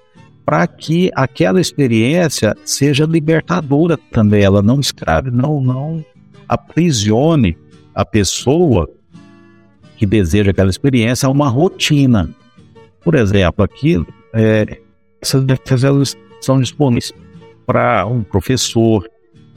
para 0.45 0.67
que 0.67 1.11
aquela 1.15 1.61
experiência 1.61 2.57
seja 2.65 3.05
libertadora 3.05 3.99
também, 4.11 4.43
ela 4.43 4.63
não 4.63 4.81
escrave, 4.81 5.31
não, 5.31 5.61
não 5.61 6.05
aprisione 6.49 7.57
a 7.95 8.05
pessoa 8.05 8.89
que 9.97 10.07
deseja 10.07 10.51
aquela 10.51 10.71
experiência 10.71 11.27
a 11.27 11.31
uma 11.31 11.49
rotina. 11.49 12.35
Por 13.05 13.15
exemplo, 13.15 13.65
aqui, 13.65 14.03
é, 14.33 14.79
essas 15.21 15.45
defesas 15.45 16.17
são 16.41 16.59
disponíveis 16.59 17.13
para 17.73 18.05
um 18.05 18.23
professor, 18.23 19.09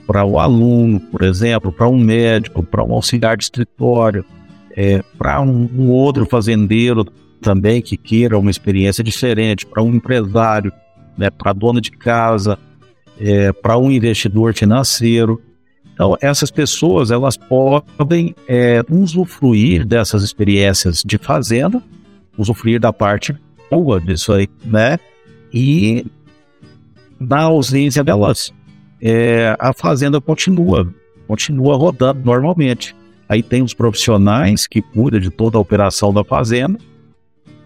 para 0.08 0.24
o 0.24 0.32
um 0.32 0.40
aluno, 0.40 1.02
por 1.02 1.22
exemplo, 1.22 1.70
para 1.70 1.90
um 1.90 2.00
médico, 2.00 2.64
para 2.64 2.82
um 2.82 2.94
auxiliar 2.94 3.36
de 3.36 3.44
escritório, 3.44 4.24
é, 4.72 5.04
para 5.18 5.42
um, 5.42 5.70
um 5.76 5.90
outro 5.90 6.26
fazendeiro 6.26 7.04
também 7.42 7.82
que 7.82 7.98
queira 7.98 8.40
uma 8.40 8.50
experiência 8.50 9.04
diferente, 9.04 9.66
para 9.66 9.84
um 9.84 9.94
empresário, 9.94 10.72
né, 11.18 11.30
para 11.30 11.52
dona 11.52 11.82
de 11.82 11.92
casa, 11.92 12.58
é, 13.20 13.52
para 13.52 13.78
um 13.78 13.92
investidor 13.92 14.54
financeiro. 14.54 15.42
Então, 15.94 16.16
essas 16.22 16.50
pessoas 16.50 17.12
elas 17.12 17.36
podem 17.36 18.34
é, 18.48 18.82
usufruir 18.90 19.86
dessas 19.86 20.24
experiências 20.24 21.04
de 21.06 21.18
fazenda, 21.18 21.84
usufruir 22.38 22.80
da 22.80 22.94
parte 22.94 23.36
boa 23.70 24.00
disso 24.00 24.32
aí, 24.32 24.48
né? 24.64 24.98
E 25.54 26.06
na 27.20 27.44
ausência 27.44 28.04
delas, 28.04 28.54
é, 29.02 29.56
a 29.60 29.74
fazenda 29.74 30.20
continua, 30.20 30.88
continua 31.28 31.76
rodando 31.76 32.22
normalmente. 32.24 32.96
Aí 33.28 33.42
tem 33.42 33.62
os 33.62 33.74
profissionais 33.74 34.68
que 34.68 34.82
cuidam 34.82 35.20
de 35.20 35.30
toda 35.30 35.58
a 35.58 35.62
operação 35.62 36.14
da 36.14 36.24
fazenda, 36.24 36.78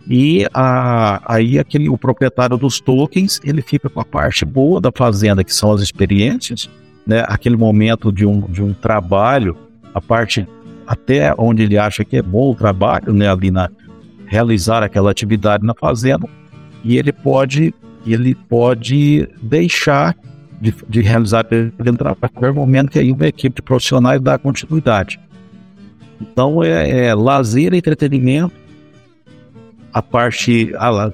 e 0.10 0.48
a, 0.54 1.22
aí 1.36 1.60
aquele, 1.60 1.88
o 1.88 1.98
proprietário 1.98 2.58
dos 2.58 2.80
tokens, 2.80 3.40
ele 3.44 3.62
fica 3.62 3.88
com 3.88 4.00
a 4.00 4.06
parte 4.06 4.44
boa 4.44 4.82
da 4.82 4.92
fazenda, 4.92 5.44
que 5.44 5.54
são 5.54 5.72
as 5.72 5.82
experiências, 5.82 6.68
né? 7.06 7.24
aquele 7.28 7.56
momento 7.56 8.12
de 8.12 8.26
um, 8.26 8.42
de 8.42 8.64
um 8.64 8.74
trabalho, 8.74 9.56
a 9.94 10.02
parte 10.02 10.48
até 10.88 11.32
onde 11.38 11.62
ele 11.62 11.78
acha 11.78 12.04
que 12.04 12.18
é 12.18 12.24
bom 12.24 12.52
o 12.52 12.56
trabalho, 12.56 13.14
né? 13.14 13.30
ali 13.30 13.52
na 13.52 13.70
realizar 14.26 14.82
aquela 14.82 15.12
atividade 15.12 15.64
na 15.64 15.76
fazenda, 15.76 16.28
e 16.84 16.98
ele 16.98 17.12
pode, 17.12 17.74
ele 18.06 18.36
pode 18.36 19.28
deixar 19.42 20.16
de, 20.62 20.74
de 20.88 21.02
realizar 21.02 21.46
a 21.46 22.16
qualquer 22.16 22.54
momento 22.54 22.92
que 22.92 23.00
aí 23.00 23.12
uma 23.12 23.28
equipe 23.28 23.56
de 23.58 23.62
profissionais 23.62 24.22
dá 24.22 24.38
continuidade. 24.38 25.20
Então 26.22 26.64
é, 26.64 27.08
é 27.08 27.16
lazer, 27.16 27.74
entretenimento, 27.74 28.54
a 29.94 30.02
parte 30.02 30.74
a 30.78 31.12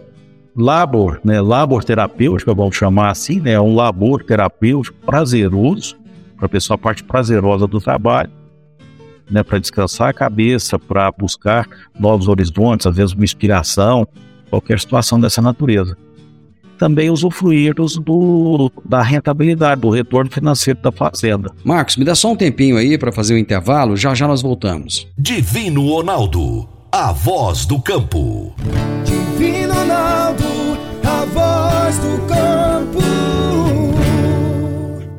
labor, 0.55 1.19
né, 1.23 1.41
labor 1.41 1.83
terapêutico, 1.83 2.55
vamos 2.55 2.75
chamar 2.75 3.11
assim, 3.11 3.39
né, 3.39 3.59
um 3.59 3.75
labor 3.75 4.23
terapêutico 4.23 4.97
prazeroso, 5.05 5.97
para 6.37 6.45
a 6.47 6.49
pessoa 6.49 6.75
a 6.75 6.77
parte 6.77 7.03
prazerosa 7.03 7.67
do 7.67 7.79
trabalho, 7.79 8.31
né, 9.29 9.43
para 9.43 9.59
descansar 9.59 10.09
a 10.09 10.13
cabeça, 10.13 10.79
para 10.79 11.11
buscar 11.11 11.67
novos 11.97 12.27
horizontes, 12.27 12.87
às 12.87 12.95
vezes 12.95 13.13
uma 13.13 13.23
inspiração, 13.23 14.07
qualquer 14.49 14.79
situação 14.79 15.19
dessa 15.19 15.41
natureza. 15.41 15.97
Também 16.77 17.09
usufruir 17.09 17.73
dos, 17.73 17.97
do, 17.97 18.71
da 18.83 19.01
rentabilidade, 19.01 19.81
do 19.81 19.89
retorno 19.89 20.29
financeiro 20.29 20.79
da 20.81 20.91
fazenda. 20.91 21.51
Marcos, 21.63 21.95
me 21.95 22.05
dá 22.05 22.15
só 22.15 22.31
um 22.31 22.35
tempinho 22.35 22.77
aí 22.77 22.97
para 22.97 23.11
fazer 23.11 23.33
o 23.33 23.37
intervalo, 23.37 23.95
já 23.95 24.13
já 24.13 24.27
nós 24.27 24.41
voltamos. 24.41 25.07
Divino 25.17 25.87
Ronaldo 25.87 26.75
a 26.97 27.11
voz 27.11 27.65
do 27.65 27.77
campo. 27.77 28.55
Divino 29.03 29.73
Ronaldo, 29.73 30.45
a 31.03 31.25
voz 31.25 31.97
do 31.97 32.25
campo. 32.25 33.01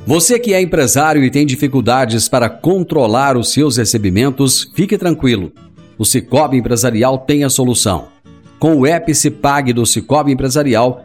Você 0.07 0.38
que 0.38 0.55
é 0.55 0.62
empresário 0.62 1.23
e 1.23 1.31
tem 1.31 1.45
dificuldades 1.45 2.31
para 2.31 2.49
controlar 2.49 3.37
os 3.37 3.53
seus 3.53 3.77
recebimentos, 3.77 4.73
fique 4.75 4.97
tranquilo. 4.97 5.53
O 5.99 6.07
Cicobi 6.07 6.57
Empresarial 6.57 7.19
tem 7.19 7.45
a 7.45 7.51
solução. 7.51 8.09
Com 8.59 8.77
o 8.77 8.87
Epicipag 8.87 9.75
do 9.75 9.85
Cicobi 9.85 10.33
Empresarial, 10.33 11.05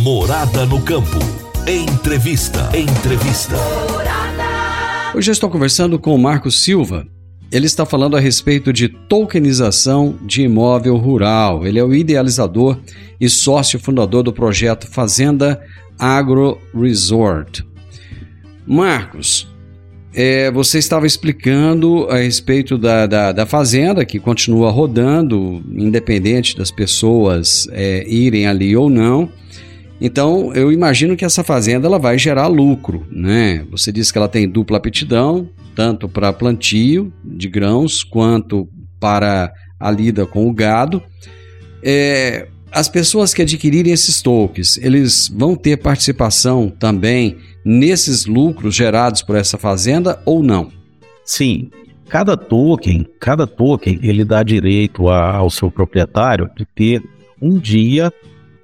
Morada 0.00 0.64
no 0.64 0.80
campo. 0.80 1.18
Entrevista. 1.66 2.70
Entrevista. 2.76 3.56
Hoje 5.12 5.28
eu 5.28 5.32
estou 5.32 5.50
conversando 5.50 5.98
com 5.98 6.14
o 6.14 6.18
Marco 6.18 6.52
Silva. 6.52 7.04
Ele 7.50 7.66
está 7.66 7.84
falando 7.84 8.16
a 8.16 8.20
respeito 8.20 8.72
de 8.72 8.88
tokenização 8.88 10.16
de 10.22 10.42
imóvel 10.42 10.96
rural. 10.96 11.66
Ele 11.66 11.80
é 11.80 11.84
o 11.84 11.92
idealizador 11.92 12.78
e 13.20 13.28
sócio 13.28 13.80
fundador 13.80 14.22
do 14.22 14.32
projeto 14.32 14.86
Fazenda 14.86 15.60
Agro 15.98 16.60
Resort. 16.72 17.66
Marcos, 18.64 19.48
é, 20.14 20.48
você 20.52 20.78
estava 20.78 21.08
explicando 21.08 22.06
a 22.08 22.18
respeito 22.18 22.78
da, 22.78 23.04
da, 23.06 23.32
da, 23.32 23.46
fazenda 23.46 24.04
que 24.04 24.20
continua 24.20 24.70
rodando, 24.70 25.60
independente 25.72 26.56
das 26.56 26.70
pessoas 26.70 27.66
é, 27.72 28.06
irem 28.08 28.46
ali 28.46 28.76
ou 28.76 28.88
não. 28.88 29.28
Então, 30.00 30.52
eu 30.54 30.70
imagino 30.70 31.16
que 31.16 31.24
essa 31.24 31.42
fazenda 31.42 31.86
ela 31.86 31.98
vai 31.98 32.18
gerar 32.18 32.46
lucro, 32.46 33.06
né? 33.10 33.64
Você 33.70 33.90
disse 33.90 34.12
que 34.12 34.18
ela 34.18 34.28
tem 34.28 34.48
dupla 34.48 34.78
aptidão, 34.78 35.48
tanto 35.74 36.08
para 36.08 36.32
plantio 36.32 37.12
de 37.24 37.48
grãos 37.48 38.04
quanto 38.04 38.68
para 39.00 39.52
a 39.78 39.90
lida 39.90 40.24
com 40.24 40.48
o 40.48 40.52
gado. 40.52 41.02
É, 41.82 42.48
as 42.70 42.88
pessoas 42.88 43.34
que 43.34 43.42
adquirirem 43.42 43.92
esses 43.92 44.22
tokens, 44.22 44.78
eles 44.78 45.28
vão 45.28 45.56
ter 45.56 45.76
participação 45.78 46.68
também 46.68 47.36
nesses 47.64 48.26
lucros 48.26 48.74
gerados 48.74 49.22
por 49.22 49.36
essa 49.36 49.58
fazenda 49.58 50.20
ou 50.24 50.42
não? 50.42 50.70
Sim, 51.24 51.70
cada 52.08 52.36
token, 52.36 53.06
cada 53.20 53.46
token, 53.46 53.98
ele 54.02 54.24
dá 54.24 54.42
direito 54.42 55.08
a, 55.08 55.36
ao 55.36 55.50
seu 55.50 55.70
proprietário 55.70 56.48
de 56.56 56.64
ter 56.64 57.02
um 57.40 57.58
dia 57.58 58.12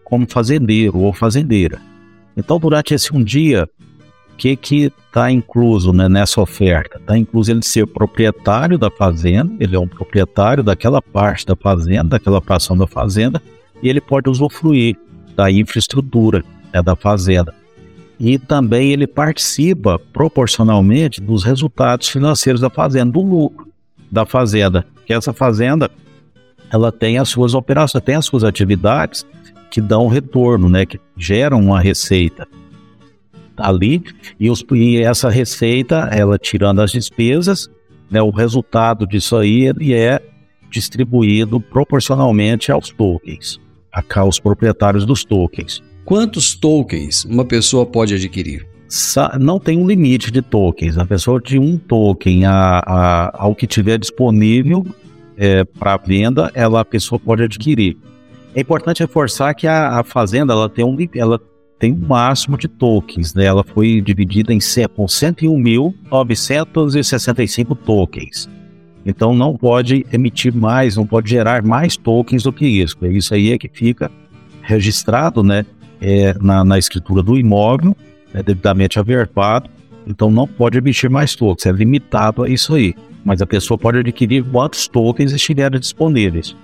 como 0.04 0.26
fazendeiro 0.28 0.98
ou 0.98 1.12
fazendeira. 1.12 1.80
Então, 2.36 2.58
durante 2.58 2.94
esse 2.94 3.14
um 3.14 3.22
dia, 3.22 3.68
o 4.32 4.36
que 4.36 4.56
que 4.56 4.92
está 5.06 5.30
incluso 5.30 5.92
né, 5.92 6.08
nessa 6.08 6.40
oferta? 6.40 6.98
Está 6.98 7.16
incluso 7.16 7.50
ele 7.50 7.62
ser 7.62 7.86
proprietário 7.86 8.76
da 8.76 8.90
fazenda, 8.90 9.52
ele 9.60 9.76
é 9.76 9.78
um 9.78 9.88
proprietário 9.88 10.62
daquela 10.62 11.00
parte 11.00 11.46
da 11.46 11.54
fazenda, 11.56 12.10
daquela 12.10 12.40
fração 12.40 12.76
da 12.76 12.86
fazenda, 12.86 13.40
e 13.82 13.88
ele 13.88 14.00
pode 14.00 14.28
usufruir 14.28 14.96
da 15.36 15.50
infraestrutura 15.50 16.44
né, 16.72 16.82
da 16.82 16.96
fazenda. 16.96 17.54
E 18.18 18.38
também 18.38 18.92
ele 18.92 19.06
participa 19.06 19.98
proporcionalmente 20.12 21.20
dos 21.20 21.44
resultados 21.44 22.08
financeiros 22.08 22.60
da 22.60 22.70
fazenda, 22.70 23.12
do 23.12 23.20
lucro 23.20 23.68
da 24.10 24.24
fazenda, 24.24 24.86
que 25.06 25.12
essa 25.12 25.32
fazenda 25.32 25.90
ela 26.70 26.90
tem 26.90 27.18
as 27.18 27.28
suas 27.28 27.54
operações, 27.54 28.02
tem 28.02 28.14
as 28.14 28.24
suas 28.24 28.42
atividades 28.42 29.24
que 29.74 29.80
dão 29.80 30.06
retorno, 30.06 30.68
né, 30.68 30.86
que 30.86 31.00
geram 31.16 31.60
uma 31.60 31.80
receita 31.80 32.46
ali 33.56 34.04
e, 34.38 34.48
os, 34.48 34.64
e 34.72 34.98
essa 34.98 35.28
receita, 35.28 36.08
ela 36.12 36.38
tirando 36.38 36.80
as 36.80 36.92
despesas, 36.92 37.68
né, 38.08 38.22
o 38.22 38.30
resultado 38.30 39.04
disso 39.04 39.36
aí 39.36 39.66
ele 39.66 39.92
é 39.92 40.22
distribuído 40.70 41.58
proporcionalmente 41.58 42.70
aos 42.70 42.90
tokens, 42.90 43.58
aos 44.14 44.38
proprietários 44.38 45.04
dos 45.04 45.24
tokens. 45.24 45.82
Quantos 46.04 46.54
tokens 46.54 47.24
uma 47.24 47.44
pessoa 47.44 47.84
pode 47.84 48.14
adquirir? 48.14 48.64
Não 49.40 49.58
tem 49.58 49.76
um 49.76 49.88
limite 49.88 50.30
de 50.30 50.40
tokens. 50.40 50.96
A 50.96 51.04
pessoa 51.04 51.40
de 51.40 51.58
um 51.58 51.76
token 51.76 52.44
a, 52.44 52.80
a, 52.86 53.42
ao 53.42 53.56
que 53.56 53.66
tiver 53.66 53.98
disponível 53.98 54.86
é, 55.36 55.64
para 55.64 55.96
venda, 55.96 56.48
ela, 56.54 56.80
a 56.80 56.84
pessoa 56.84 57.18
pode 57.18 57.42
adquirir. 57.42 57.96
É 58.54 58.60
importante 58.60 59.00
reforçar 59.00 59.54
que 59.54 59.66
a, 59.66 59.98
a 59.98 60.04
fazenda 60.04 60.52
ela 60.52 60.68
tem, 60.68 60.84
um, 60.84 60.96
ela 61.16 61.40
tem 61.76 61.92
um 61.92 62.06
máximo 62.06 62.56
de 62.56 62.68
tokens, 62.68 63.34
né? 63.34 63.46
ela 63.46 63.64
foi 63.64 64.00
dividida 64.00 64.54
em 64.54 64.60
com 64.94 65.06
101.965 65.06 67.76
tokens. 67.84 68.48
Então 69.04 69.34
não 69.34 69.56
pode 69.56 70.06
emitir 70.12 70.54
mais, 70.54 70.94
não 70.96 71.04
pode 71.04 71.30
gerar 71.30 71.64
mais 71.64 71.96
tokens 71.96 72.44
do 72.44 72.52
que 72.52 72.64
isso. 72.64 72.96
É 73.02 73.08
isso 73.08 73.34
aí 73.34 73.50
é 73.50 73.58
que 73.58 73.68
fica 73.68 74.08
registrado 74.62 75.42
né, 75.42 75.66
é, 76.00 76.32
na, 76.40 76.64
na 76.64 76.78
escritura 76.78 77.24
do 77.24 77.36
imóvel, 77.36 77.96
é 78.32 78.40
devidamente 78.40 79.00
averbado, 79.00 79.68
então 80.06 80.30
não 80.30 80.46
pode 80.46 80.78
emitir 80.78 81.10
mais 81.10 81.34
tokens, 81.34 81.66
é 81.66 81.72
limitado 81.72 82.44
a 82.44 82.48
isso 82.48 82.76
aí. 82.76 82.94
Mas 83.24 83.42
a 83.42 83.46
pessoa 83.46 83.76
pode 83.76 83.98
adquirir 83.98 84.44
quantos 84.44 84.86
tokens 84.86 85.32
estiverem 85.32 85.80
disponíveis 85.80 86.54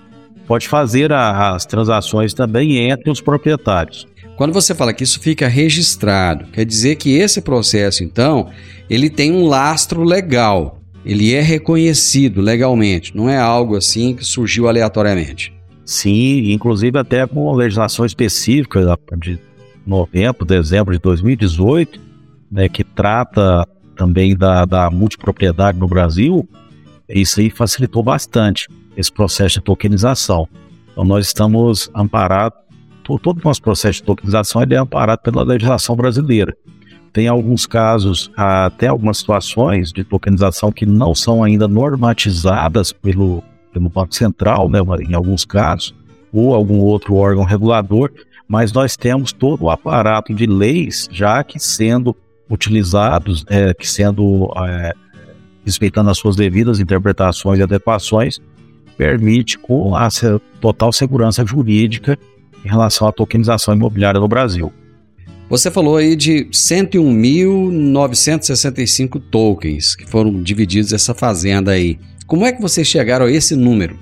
pode 0.50 0.66
fazer 0.66 1.12
a, 1.12 1.54
as 1.54 1.64
transações 1.64 2.34
também 2.34 2.90
entre 2.90 3.08
os 3.08 3.20
proprietários. 3.20 4.04
Quando 4.36 4.52
você 4.52 4.74
fala 4.74 4.92
que 4.92 5.04
isso 5.04 5.20
fica 5.20 5.46
registrado, 5.46 6.46
quer 6.46 6.64
dizer 6.64 6.96
que 6.96 7.16
esse 7.16 7.40
processo, 7.40 8.02
então, 8.02 8.50
ele 8.88 9.08
tem 9.08 9.30
um 9.30 9.46
lastro 9.46 10.02
legal. 10.02 10.80
Ele 11.04 11.32
é 11.32 11.40
reconhecido 11.40 12.40
legalmente, 12.40 13.16
não 13.16 13.28
é 13.28 13.38
algo 13.38 13.76
assim 13.76 14.12
que 14.12 14.24
surgiu 14.24 14.66
aleatoriamente. 14.66 15.54
Sim, 15.84 16.50
inclusive 16.50 16.98
até 16.98 17.24
com 17.28 17.52
legislação 17.52 18.04
específica 18.04 18.98
de 19.18 19.38
novembro, 19.86 20.44
dezembro 20.44 20.92
de 20.92 20.98
2018, 20.98 22.00
né, 22.50 22.68
que 22.68 22.82
trata 22.82 23.64
também 23.94 24.36
da, 24.36 24.64
da 24.64 24.90
multipropriedade 24.90 25.78
no 25.78 25.86
Brasil, 25.86 26.48
isso 27.08 27.38
aí 27.38 27.50
facilitou 27.50 28.02
bastante 28.02 28.66
esse 29.00 29.12
processo 29.12 29.56
de 29.56 29.64
tokenização. 29.64 30.48
Então, 30.92 31.04
nós 31.04 31.26
estamos 31.26 31.90
amparados, 31.94 32.58
todo 33.22 33.38
o 33.40 33.44
nosso 33.44 33.62
processo 33.62 34.00
de 34.00 34.04
tokenização 34.04 34.62
é 34.62 34.76
amparado 34.76 35.22
pela 35.22 35.42
legislação 35.42 35.96
brasileira. 35.96 36.56
Tem 37.12 37.26
alguns 37.26 37.66
casos, 37.66 38.30
até 38.36 38.86
algumas 38.86 39.18
situações 39.18 39.92
de 39.92 40.04
tokenização 40.04 40.70
que 40.70 40.86
não 40.86 41.12
são 41.14 41.42
ainda 41.42 41.66
normatizadas 41.66 42.92
pelo, 42.92 43.42
pelo 43.72 43.88
Banco 43.88 44.14
Central, 44.14 44.68
né, 44.68 44.78
em 45.00 45.14
alguns 45.14 45.44
casos, 45.44 45.92
ou 46.32 46.54
algum 46.54 46.78
outro 46.78 47.16
órgão 47.16 47.42
regulador, 47.42 48.12
mas 48.46 48.72
nós 48.72 48.96
temos 48.96 49.32
todo 49.32 49.64
o 49.64 49.70
aparato 49.70 50.32
de 50.32 50.46
leis 50.46 51.08
já 51.10 51.42
que 51.42 51.58
sendo 51.58 52.16
utilizados, 52.48 53.44
é, 53.48 53.74
que 53.74 53.88
sendo 53.88 54.52
é, 54.56 54.92
respeitando 55.64 56.10
as 56.10 56.18
suas 56.18 56.36
devidas 56.36 56.80
interpretações 56.80 57.58
e 57.58 57.62
adequações, 57.62 58.40
permite 59.00 59.58
com 59.58 59.96
a 59.96 60.08
total 60.60 60.92
segurança 60.92 61.44
jurídica 61.46 62.18
em 62.62 62.68
relação 62.68 63.08
à 63.08 63.12
tokenização 63.12 63.74
imobiliária 63.74 64.20
no 64.20 64.28
Brasil. 64.28 64.70
Você 65.48 65.70
falou 65.70 65.96
aí 65.96 66.14
de 66.14 66.44
101.965 66.52 69.18
tokens 69.30 69.96
que 69.96 70.06
foram 70.06 70.42
divididos 70.42 70.92
essa 70.92 71.14
fazenda 71.14 71.70
aí. 71.70 71.98
Como 72.26 72.44
é 72.44 72.52
que 72.52 72.60
vocês 72.60 72.86
chegaram 72.86 73.24
a 73.24 73.30
esse 73.30 73.56
número? 73.56 73.98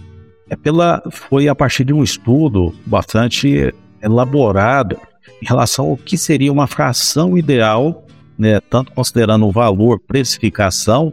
É 0.50 0.56
pela, 0.56 1.00
foi 1.12 1.46
a 1.46 1.54
partir 1.54 1.84
de 1.84 1.92
um 1.92 2.02
estudo 2.02 2.74
bastante 2.84 3.72
elaborado 4.02 4.98
em 5.40 5.46
relação 5.46 5.90
ao 5.90 5.96
que 5.96 6.18
seria 6.18 6.52
uma 6.52 6.66
fração 6.66 7.38
ideal, 7.38 8.04
né, 8.36 8.58
tanto 8.68 8.90
considerando 8.90 9.46
o 9.46 9.52
valor, 9.52 10.00
precificação, 10.00 11.12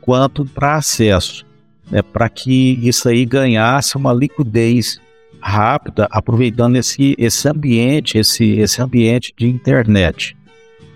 quanto 0.00 0.44
para 0.44 0.76
acesso 0.76 1.47
né, 1.90 2.02
para 2.02 2.28
que 2.28 2.78
isso 2.82 3.08
aí 3.08 3.24
ganhasse 3.24 3.96
uma 3.96 4.12
liquidez 4.12 5.00
rápida, 5.40 6.08
aproveitando 6.10 6.76
esse, 6.76 7.14
esse 7.18 7.48
ambiente, 7.48 8.18
esse, 8.18 8.58
esse 8.58 8.82
ambiente 8.82 9.32
de 9.36 9.46
internet, 9.46 10.36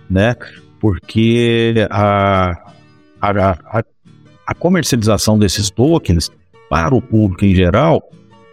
né? 0.09 0.35
Porque 0.79 1.87
a, 1.89 2.51
a, 3.21 3.51
a, 3.79 3.83
a 4.45 4.53
comercialização 4.53 5.39
desses 5.39 5.69
tokens 5.69 6.29
para 6.69 6.93
o 6.93 7.01
público 7.01 7.45
em 7.45 7.55
geral, 7.55 8.03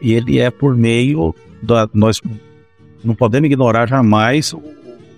ele 0.00 0.38
é 0.38 0.50
por 0.50 0.76
meio 0.76 1.35
da 1.61 1.88
nós 1.92 2.20
não 3.03 3.14
podemos 3.14 3.46
ignorar 3.46 3.88
jamais 3.88 4.53
o 4.53 4.62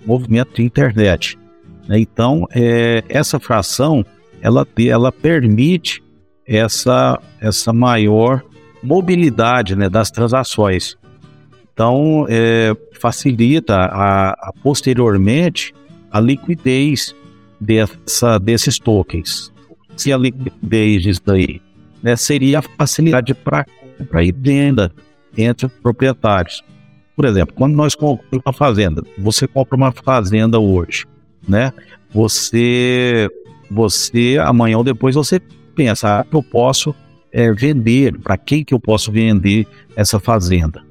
movimento 0.05 0.55
de 0.55 0.63
internet. 0.63 1.37
Né? 1.87 1.99
Então, 1.99 2.47
é, 2.51 3.03
essa 3.07 3.39
fração 3.39 4.05
ela, 4.41 4.67
ela 4.77 5.11
permite 5.11 6.02
essa, 6.47 7.19
essa 7.39 7.71
maior 7.73 8.43
mobilidade 8.81 9.75
né, 9.75 9.89
das 9.89 10.11
transações. 10.11 10.97
Então, 11.73 12.25
é, 12.29 12.75
facilita 12.99 13.75
a, 13.75 14.29
a, 14.31 14.53
posteriormente 14.61 15.73
a 16.11 16.19
liquidez 16.19 17.15
dessa, 17.59 18.37
desses 18.37 18.77
tokens. 18.77 19.51
Se 19.95 20.11
a 20.11 20.17
liquidez 20.17 21.01
disso 21.01 21.21
daí 21.25 21.61
né, 22.01 22.15
seria 22.15 22.59
a 22.59 22.61
facilidade 22.61 23.33
para 23.33 23.65
compra 23.97 24.23
e 24.23 24.31
venda 24.31 24.91
entre 25.37 25.67
proprietários. 25.67 26.63
Por 27.15 27.25
exemplo, 27.25 27.53
quando 27.55 27.75
nós 27.75 27.95
compramos 27.95 28.43
uma 28.45 28.53
fazenda, 28.53 29.03
você 29.17 29.47
compra 29.47 29.75
uma 29.75 29.91
fazenda 29.91 30.59
hoje, 30.59 31.05
né? 31.47 31.71
Você, 32.11 33.29
você 33.69 34.37
amanhã 34.43 34.77
ou 34.77 34.83
depois 34.83 35.15
você 35.15 35.39
pensa, 35.75 36.21
ah, 36.21 36.25
eu 36.31 36.41
posso 36.43 36.95
é, 37.31 37.51
vender, 37.51 38.17
para 38.19 38.37
quem 38.37 38.63
que 38.63 38.73
eu 38.73 38.79
posso 38.79 39.11
vender 39.11 39.67
essa 39.95 40.19
fazenda? 40.19 40.83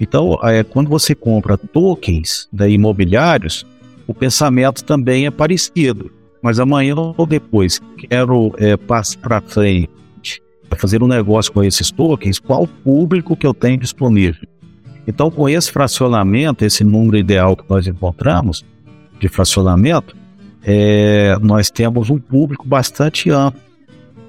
Então, 0.00 0.38
é, 0.44 0.62
quando 0.62 0.88
você 0.88 1.14
compra 1.14 1.58
tokens 1.58 2.48
da 2.52 2.68
imobiliários, 2.68 3.66
o 4.06 4.14
pensamento 4.14 4.84
também 4.84 5.26
é 5.26 5.30
parecido. 5.30 6.10
mas 6.40 6.60
amanhã 6.60 6.94
ou 6.94 7.26
depois 7.26 7.80
quero 7.98 8.54
é, 8.58 8.76
passar 8.76 9.18
para 9.18 9.40
frente, 9.40 10.40
fazer 10.76 11.02
um 11.02 11.08
negócio 11.08 11.52
com 11.52 11.64
esses 11.64 11.90
tokens, 11.90 12.38
qual 12.38 12.66
público 12.66 13.36
que 13.36 13.46
eu 13.46 13.52
tenho 13.52 13.78
disponível? 13.78 14.46
Então, 15.06 15.30
com 15.30 15.48
esse 15.48 15.72
fracionamento, 15.72 16.64
esse 16.64 16.84
número 16.84 17.16
ideal 17.16 17.56
que 17.56 17.64
nós 17.68 17.86
encontramos 17.86 18.64
de 19.18 19.28
fracionamento, 19.28 20.16
é, 20.62 21.36
nós 21.40 21.70
temos 21.70 22.08
um 22.08 22.18
público 22.18 22.68
bastante 22.68 23.30
amplo 23.30 23.67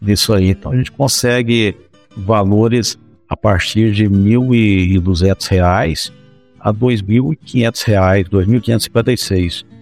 nisso 0.01 0.31
aí. 0.31 0.51
Então 0.51 0.71
a 0.71 0.77
gente 0.77 0.93
consegue 0.93 1.75
valores 2.15 2.97
a 3.27 3.35
partir 3.35 3.91
de 3.91 4.03
R$ 4.03 4.11
1.200 4.11 6.09
a 6.57 6.69
R$ 6.69 6.77
2.500, 6.77 7.85
R$ 7.85 8.23
2.556. 8.23 9.72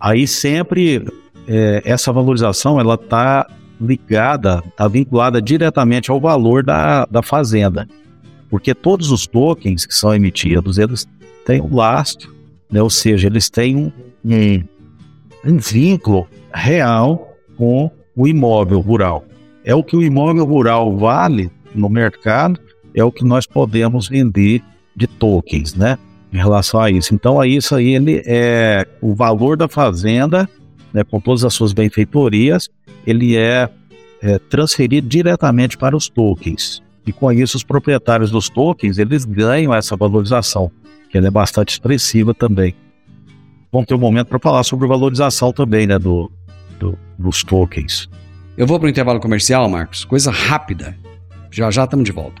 Aí 0.00 0.26
sempre 0.26 1.04
é, 1.46 1.82
essa 1.84 2.12
valorização 2.12 2.78
ela 2.78 2.94
está 2.94 3.46
ligada, 3.80 4.62
está 4.66 4.88
vinculada 4.88 5.40
diretamente 5.40 6.10
ao 6.10 6.20
valor 6.20 6.62
da, 6.62 7.04
da 7.06 7.22
fazenda. 7.22 7.88
Porque 8.50 8.74
todos 8.74 9.10
os 9.10 9.26
tokens 9.26 9.86
que 9.86 9.94
são 9.94 10.14
emitidos, 10.14 10.78
eles 10.78 11.06
têm 11.44 11.60
um 11.60 11.74
lastro, 11.74 12.34
né? 12.70 12.82
ou 12.82 12.90
seja, 12.90 13.26
eles 13.26 13.48
têm 13.50 13.76
um, 13.76 13.92
um, 14.24 14.64
um 15.44 15.58
vínculo 15.58 16.26
real 16.52 17.36
com 17.56 17.90
o 18.16 18.26
imóvel 18.26 18.80
rural. 18.80 19.24
É 19.64 19.74
o 19.74 19.84
que 19.84 19.96
o 19.96 20.02
imóvel 20.02 20.44
rural 20.44 20.96
vale 20.96 21.50
no 21.74 21.88
mercado, 21.88 22.58
é 22.94 23.04
o 23.04 23.12
que 23.12 23.24
nós 23.24 23.46
podemos 23.46 24.08
vender 24.08 24.62
de 24.96 25.06
tokens, 25.06 25.74
né? 25.74 25.98
Em 26.32 26.36
relação 26.36 26.80
a 26.80 26.90
isso. 26.90 27.14
Então, 27.14 27.40
aí, 27.40 27.56
isso 27.56 27.74
aí 27.74 27.94
ele 27.94 28.22
é 28.26 28.86
o 29.00 29.14
valor 29.14 29.56
da 29.56 29.68
fazenda, 29.68 30.48
né, 30.92 31.02
com 31.04 31.20
todas 31.20 31.44
as 31.44 31.54
suas 31.54 31.72
benfeitorias, 31.72 32.68
ele 33.06 33.36
é, 33.36 33.68
é 34.22 34.38
transferido 34.38 35.08
diretamente 35.08 35.76
para 35.76 35.96
os 35.96 36.08
tokens. 36.08 36.82
E 37.06 37.12
com 37.12 37.32
isso, 37.32 37.56
os 37.56 37.64
proprietários 37.64 38.30
dos 38.30 38.50
tokens, 38.50 38.98
eles 38.98 39.24
ganham 39.24 39.72
essa 39.72 39.96
valorização, 39.96 40.70
que 41.10 41.16
ela 41.16 41.28
é 41.28 41.30
bastante 41.30 41.70
expressiva 41.70 42.34
também. 42.34 42.74
Vamos 43.72 43.86
ter 43.86 43.94
um 43.94 43.98
momento 43.98 44.28
para 44.28 44.38
falar 44.38 44.62
sobre 44.64 44.86
valorização 44.86 45.52
também, 45.52 45.86
né, 45.86 45.98
do, 45.98 46.30
do 46.78 46.98
dos 47.18 47.42
tokens. 47.42 48.08
Eu 48.56 48.66
vou 48.66 48.78
para 48.78 48.86
o 48.86 48.90
intervalo 48.90 49.20
comercial, 49.20 49.68
Marcos. 49.68 50.04
Coisa 50.04 50.30
rápida. 50.30 50.96
Já 51.50 51.70
já 51.70 51.84
estamos 51.84 52.04
de 52.04 52.12
volta. 52.12 52.40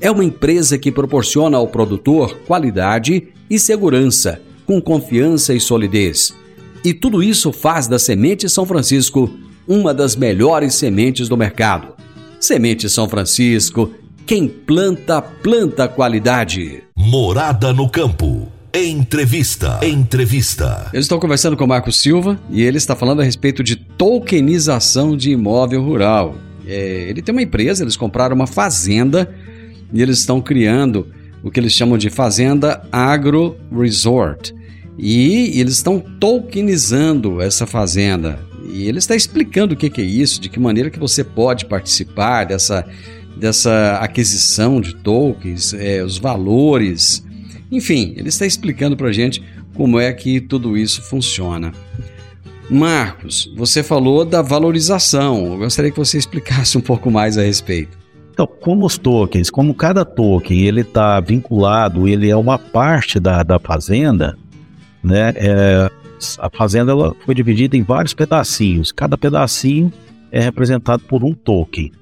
É 0.00 0.10
uma 0.10 0.24
empresa 0.24 0.78
que 0.78 0.90
proporciona 0.90 1.56
ao 1.56 1.68
produtor 1.68 2.38
qualidade 2.46 3.28
e 3.48 3.58
segurança, 3.58 4.40
com 4.66 4.80
confiança 4.80 5.54
e 5.54 5.60
solidez. 5.60 6.34
E 6.84 6.92
tudo 6.92 7.22
isso 7.22 7.52
faz 7.52 7.86
da 7.86 7.98
Semente 7.98 8.48
São 8.48 8.66
Francisco 8.66 9.30
uma 9.66 9.94
das 9.94 10.16
melhores 10.16 10.74
sementes 10.74 11.28
do 11.28 11.36
mercado. 11.36 11.94
Semente 12.38 12.90
São 12.90 13.08
Francisco, 13.08 13.90
quem 14.26 14.48
planta, 14.48 15.22
planta 15.22 15.88
qualidade. 15.88 16.82
Morada 16.96 17.72
no 17.72 17.88
campo. 17.88 18.48
Entrevista. 18.74 19.78
Entrevista. 19.82 20.90
Eu 20.92 21.00
estou 21.00 21.20
conversando 21.20 21.56
com 21.56 21.64
o 21.64 21.68
Marco 21.68 21.92
Silva 21.92 22.38
e 22.50 22.62
ele 22.62 22.76
está 22.76 22.96
falando 22.96 23.20
a 23.20 23.24
respeito 23.24 23.62
de 23.62 23.76
tokenização 23.76 25.16
de 25.16 25.30
imóvel 25.30 25.82
rural. 25.82 26.34
É, 26.66 27.06
ele 27.08 27.22
tem 27.22 27.32
uma 27.32 27.42
empresa, 27.42 27.84
eles 27.84 27.96
compraram 27.96 28.34
uma 28.34 28.46
fazenda 28.46 29.32
e 29.94 30.02
eles 30.02 30.18
estão 30.18 30.42
criando 30.42 31.06
o 31.40 31.52
que 31.52 31.60
eles 31.60 31.72
chamam 31.72 31.96
de 31.96 32.10
Fazenda 32.10 32.82
Agro 32.90 33.56
Resort. 33.72 34.52
E 34.98 35.58
eles 35.58 35.74
estão 35.74 36.00
tokenizando 36.00 37.40
essa 37.40 37.64
fazenda. 37.64 38.40
E 38.68 38.88
ele 38.88 38.98
está 38.98 39.14
explicando 39.14 39.74
o 39.74 39.76
que, 39.76 40.00
é 40.00 40.04
isso, 40.04 40.40
de 40.40 40.48
que 40.48 40.58
maneira 40.58 40.90
que 40.90 40.98
você 40.98 41.22
pode 41.22 41.66
participar 41.66 42.44
dessa, 42.44 42.84
dessa 43.36 43.98
aquisição 44.00 44.80
de 44.80 44.96
tokens, 44.96 45.72
é, 45.74 46.02
os 46.02 46.18
valores. 46.18 47.24
Enfim, 47.70 48.14
ele 48.16 48.28
está 48.28 48.44
explicando 48.44 48.96
para 48.96 49.08
a 49.08 49.12
gente 49.12 49.42
como 49.74 50.00
é 50.00 50.12
que 50.12 50.40
tudo 50.40 50.76
isso 50.76 51.02
funciona. 51.02 51.72
Marcos, 52.68 53.52
você 53.56 53.82
falou 53.82 54.24
da 54.24 54.42
valorização. 54.42 55.52
Eu 55.52 55.58
gostaria 55.58 55.92
que 55.92 55.98
você 55.98 56.18
explicasse 56.18 56.76
um 56.76 56.80
pouco 56.80 57.12
mais 57.12 57.38
a 57.38 57.42
respeito. 57.42 58.03
Então, 58.34 58.48
como 58.48 58.84
os 58.84 58.98
tokens, 58.98 59.48
como 59.48 59.72
cada 59.72 60.04
token 60.04 60.58
ele 60.58 60.80
está 60.80 61.20
vinculado, 61.20 62.08
ele 62.08 62.28
é 62.28 62.36
uma 62.36 62.58
parte 62.58 63.20
da, 63.20 63.44
da 63.44 63.60
fazenda, 63.60 64.36
né? 65.04 65.32
É, 65.36 65.88
a 66.40 66.50
fazenda 66.50 66.90
ela 66.90 67.14
foi 67.24 67.32
dividida 67.32 67.76
em 67.76 67.84
vários 67.84 68.12
pedacinhos. 68.12 68.90
Cada 68.90 69.16
pedacinho 69.16 69.92
é 70.32 70.40
representado 70.40 71.04
por 71.04 71.22
um 71.22 71.32
token, 71.32 71.92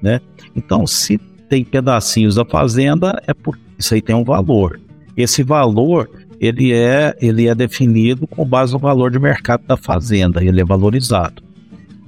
né? 0.00 0.22
Então, 0.56 0.86
se 0.86 1.18
tem 1.50 1.62
pedacinhos 1.62 2.36
da 2.36 2.44
fazenda, 2.46 3.22
é 3.26 3.34
porque 3.34 3.60
isso 3.78 3.92
aí 3.92 4.00
tem 4.00 4.16
um 4.16 4.24
valor. 4.24 4.80
Esse 5.14 5.42
valor 5.42 6.08
ele 6.40 6.72
é, 6.72 7.14
ele 7.20 7.48
é 7.48 7.54
definido 7.54 8.26
com 8.26 8.46
base 8.46 8.72
no 8.72 8.78
valor 8.78 9.10
de 9.10 9.18
mercado 9.18 9.66
da 9.66 9.76
fazenda, 9.76 10.42
ele 10.42 10.62
é 10.62 10.64
valorizado. 10.64 11.42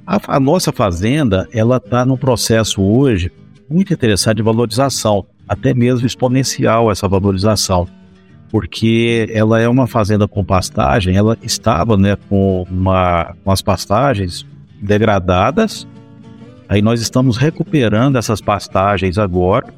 A, 0.06 0.36
a 0.36 0.40
nossa 0.40 0.72
fazenda 0.72 1.46
ela 1.52 1.76
está 1.76 2.06
num 2.06 2.16
processo 2.16 2.80
hoje 2.80 3.30
muito 3.68 3.92
interessante 3.92 4.37
de 4.37 4.42
valorização, 4.42 5.27
até 5.48 5.74
mesmo 5.74 6.07
exponencial 6.07 6.90
essa 6.90 7.09
valorização 7.09 7.88
porque 8.55 9.29
ela 9.33 9.61
é 9.61 9.68
uma 9.68 9.88
fazenda 9.88 10.29
com 10.29 10.44
pastagem, 10.44 11.16
ela 11.16 11.37
estava 11.42 11.96
né, 11.96 12.16
com, 12.29 12.64
uma, 12.70 13.35
com 13.42 13.50
as 13.50 13.61
pastagens 13.61 14.46
degradadas, 14.81 15.88
aí 16.68 16.81
nós 16.81 17.00
estamos 17.00 17.37
recuperando 17.37 18.14
essas 18.14 18.40
pastagens 18.40 19.18
agora, 19.18 19.74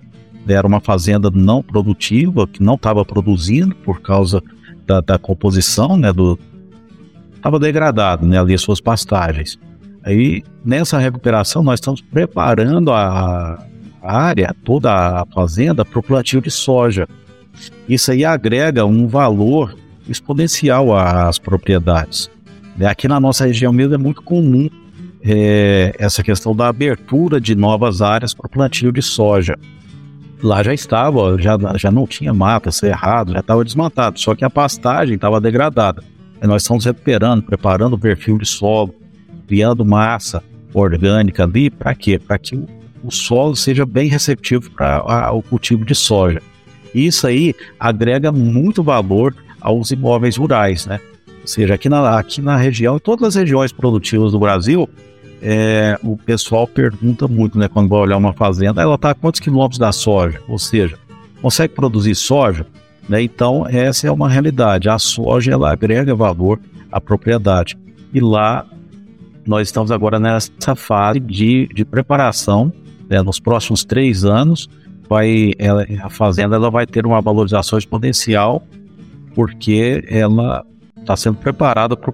era 0.46 0.66
uma 0.66 0.78
fazenda 0.78 1.30
não 1.30 1.62
produtiva, 1.62 2.46
que 2.46 2.62
não 2.62 2.74
estava 2.74 3.02
produzindo 3.02 3.74
por 3.76 4.02
causa 4.02 4.42
da, 4.86 5.00
da 5.00 5.18
composição, 5.18 5.96
né, 5.96 6.12
do 6.12 6.38
estava 7.34 7.58
degradado, 7.58 8.26
né, 8.26 8.38
ali 8.38 8.52
as 8.52 8.60
suas 8.60 8.78
pastagens. 8.78 9.58
Aí 10.02 10.44
nessa 10.62 10.98
recuperação 10.98 11.62
nós 11.62 11.80
estamos 11.80 12.02
preparando 12.02 12.92
a 12.92 13.58
área, 14.06 14.54
toda 14.64 14.92
a 14.92 15.26
fazenda 15.26 15.84
para 15.84 15.98
o 15.98 16.02
plantio 16.02 16.40
de 16.40 16.50
soja. 16.50 17.08
Isso 17.88 18.10
aí 18.12 18.24
agrega 18.24 18.84
um 18.84 19.06
valor 19.06 19.74
exponencial 20.08 20.96
às 20.96 21.38
propriedades. 21.38 22.30
Né? 22.76 22.86
Aqui 22.86 23.08
na 23.08 23.18
nossa 23.18 23.46
região 23.46 23.72
mesmo 23.72 23.94
é 23.94 23.98
muito 23.98 24.22
comum 24.22 24.68
é, 25.22 25.94
essa 25.98 26.22
questão 26.22 26.54
da 26.54 26.68
abertura 26.68 27.40
de 27.40 27.54
novas 27.54 28.00
áreas 28.00 28.32
para 28.32 28.46
o 28.46 28.50
plantio 28.50 28.92
de 28.92 29.02
soja. 29.02 29.56
lá 30.42 30.62
já 30.62 30.72
estava, 30.72 31.40
já, 31.40 31.56
já 31.76 31.90
não 31.90 32.06
tinha 32.06 32.32
mata, 32.32 32.70
cerrado, 32.70 33.32
já 33.32 33.40
estava 33.40 33.64
desmatado, 33.64 34.20
só 34.20 34.34
que 34.34 34.44
a 34.44 34.50
pastagem 34.50 35.16
estava 35.16 35.40
degradada. 35.40 36.02
E 36.42 36.46
nós 36.46 36.62
estamos 36.62 36.84
recuperando, 36.84 37.42
preparando 37.42 37.94
o 37.94 37.98
perfil 37.98 38.38
de 38.38 38.46
solo, 38.46 38.94
criando 39.48 39.84
massa 39.84 40.42
orgânica 40.74 41.44
ali, 41.44 41.70
para 41.70 41.94
quê? 41.94 42.18
Para 42.18 42.38
que 42.38 42.54
o, 42.54 42.68
o, 43.02 43.10
solo 43.10 43.56
seja 43.56 43.84
bem 43.86 44.08
receptivo 44.08 44.70
para 44.70 45.32
o 45.32 45.42
cultivo 45.42 45.84
de 45.84 45.94
soja. 45.94 46.42
Isso 46.94 47.26
aí 47.26 47.54
agrega 47.78 48.32
muito 48.32 48.82
valor 48.82 49.34
aos 49.60 49.90
imóveis 49.90 50.36
rurais, 50.36 50.86
né? 50.86 51.00
Ou 51.40 51.46
seja, 51.46 51.74
aqui 51.74 51.88
na, 51.88 52.18
aqui 52.18 52.40
na 52.40 52.56
região, 52.56 52.96
em 52.96 53.00
todas 53.00 53.28
as 53.28 53.34
regiões 53.34 53.72
produtivas 53.72 54.32
do 54.32 54.38
Brasil, 54.38 54.88
é, 55.42 55.98
o 56.02 56.16
pessoal 56.16 56.66
pergunta 56.66 57.28
muito, 57.28 57.58
né? 57.58 57.68
Quando 57.68 57.88
vai 57.88 58.00
olhar 58.00 58.16
uma 58.16 58.32
fazenda, 58.32 58.82
ela 58.82 58.94
está 58.94 59.10
a 59.10 59.14
quantos 59.14 59.40
quilômetros 59.40 59.78
da 59.78 59.92
soja? 59.92 60.40
Ou 60.48 60.58
seja, 60.58 60.98
consegue 61.40 61.74
produzir 61.74 62.14
soja? 62.14 62.66
Né? 63.08 63.22
Então, 63.22 63.66
essa 63.68 64.06
é 64.06 64.10
uma 64.10 64.28
realidade. 64.28 64.88
A 64.88 64.98
soja, 64.98 65.52
ela 65.52 65.72
agrega 65.72 66.14
valor 66.14 66.58
à 66.90 67.00
propriedade. 67.00 67.78
E 68.12 68.20
lá, 68.20 68.66
nós 69.46 69.68
estamos 69.68 69.90
agora 69.90 70.18
nessa 70.18 70.74
fase 70.74 71.20
de, 71.20 71.68
de 71.72 71.84
preparação. 71.84 72.72
Né? 73.08 73.22
Nos 73.22 73.40
próximos 73.40 73.84
três 73.84 74.24
anos, 74.24 74.68
vai, 75.08 75.52
ela, 75.58 75.86
a 76.02 76.10
fazenda 76.10 76.56
ela 76.56 76.70
vai 76.70 76.86
ter 76.86 77.06
uma 77.06 77.20
valorização 77.20 77.78
exponencial, 77.78 78.62
porque 79.34 80.04
ela 80.08 80.64
está 80.98 81.16
sendo 81.16 81.36
preparada 81.36 81.96
para 81.96 82.12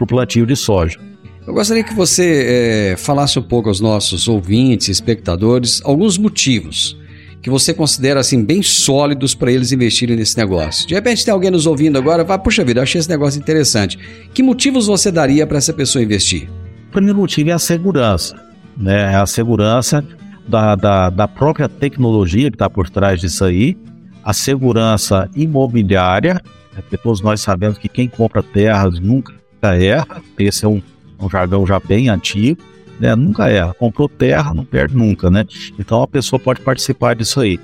o 0.00 0.06
plantio 0.06 0.46
de 0.46 0.56
soja. 0.56 0.98
Eu 1.46 1.54
gostaria 1.54 1.82
que 1.82 1.94
você 1.94 2.92
é, 2.92 2.96
falasse 2.96 3.38
um 3.38 3.42
pouco 3.42 3.68
aos 3.68 3.80
nossos 3.80 4.28
ouvintes, 4.28 4.88
espectadores, 4.88 5.80
alguns 5.84 6.18
motivos 6.18 6.98
que 7.42 7.48
você 7.48 7.72
considera 7.72 8.20
assim 8.20 8.44
bem 8.44 8.62
sólidos 8.62 9.34
para 9.34 9.50
eles 9.50 9.72
investirem 9.72 10.14
nesse 10.14 10.36
negócio. 10.36 10.86
De 10.86 10.94
repente 10.94 11.24
tem 11.24 11.32
alguém 11.32 11.50
nos 11.50 11.66
ouvindo 11.66 11.96
agora, 11.96 12.22
vai, 12.22 12.38
puxa 12.38 12.62
vida, 12.62 12.82
achei 12.82 12.98
esse 12.98 13.08
negócio 13.08 13.40
interessante. 13.40 13.98
Que 14.34 14.42
motivos 14.42 14.86
você 14.86 15.10
daria 15.10 15.46
para 15.46 15.58
essa 15.58 15.72
pessoa 15.72 16.02
investir? 16.04 16.48
O 16.88 16.92
primeiro 16.92 17.18
motivo 17.18 17.50
é 17.50 17.52
a 17.52 17.58
segurança, 17.58 18.36
né? 18.80 19.12
É 19.12 19.16
a 19.16 19.26
segurança 19.26 20.04
da, 20.48 20.74
da, 20.74 21.10
da 21.10 21.28
própria 21.28 21.68
tecnologia 21.68 22.50
que 22.50 22.56
está 22.56 22.68
por 22.68 22.90
trás 22.90 23.20
disso 23.20 23.44
aí, 23.44 23.76
a 24.24 24.32
segurança 24.32 25.30
imobiliária, 25.36 26.34
né? 26.34 26.82
porque 26.82 26.96
todos 26.96 27.20
nós 27.20 27.40
sabemos 27.40 27.78
que 27.78 27.88
quem 27.88 28.08
compra 28.08 28.42
terras 28.42 28.98
nunca 28.98 29.32
erra, 29.62 30.22
esse 30.38 30.64
é 30.64 30.68
um 30.68 30.82
um 31.20 31.28
jargão 31.28 31.66
já 31.66 31.78
bem 31.78 32.08
antigo, 32.08 32.60
né? 32.98 33.14
Nunca 33.14 33.48
erra. 33.48 33.74
Comprou 33.74 34.08
terra, 34.08 34.54
não 34.54 34.64
perde 34.64 34.96
nunca, 34.96 35.30
né? 35.30 35.44
Então 35.78 36.02
a 36.02 36.08
pessoa 36.08 36.40
pode 36.40 36.60
participar 36.60 37.14
disso 37.14 37.40
aí. 37.40 37.58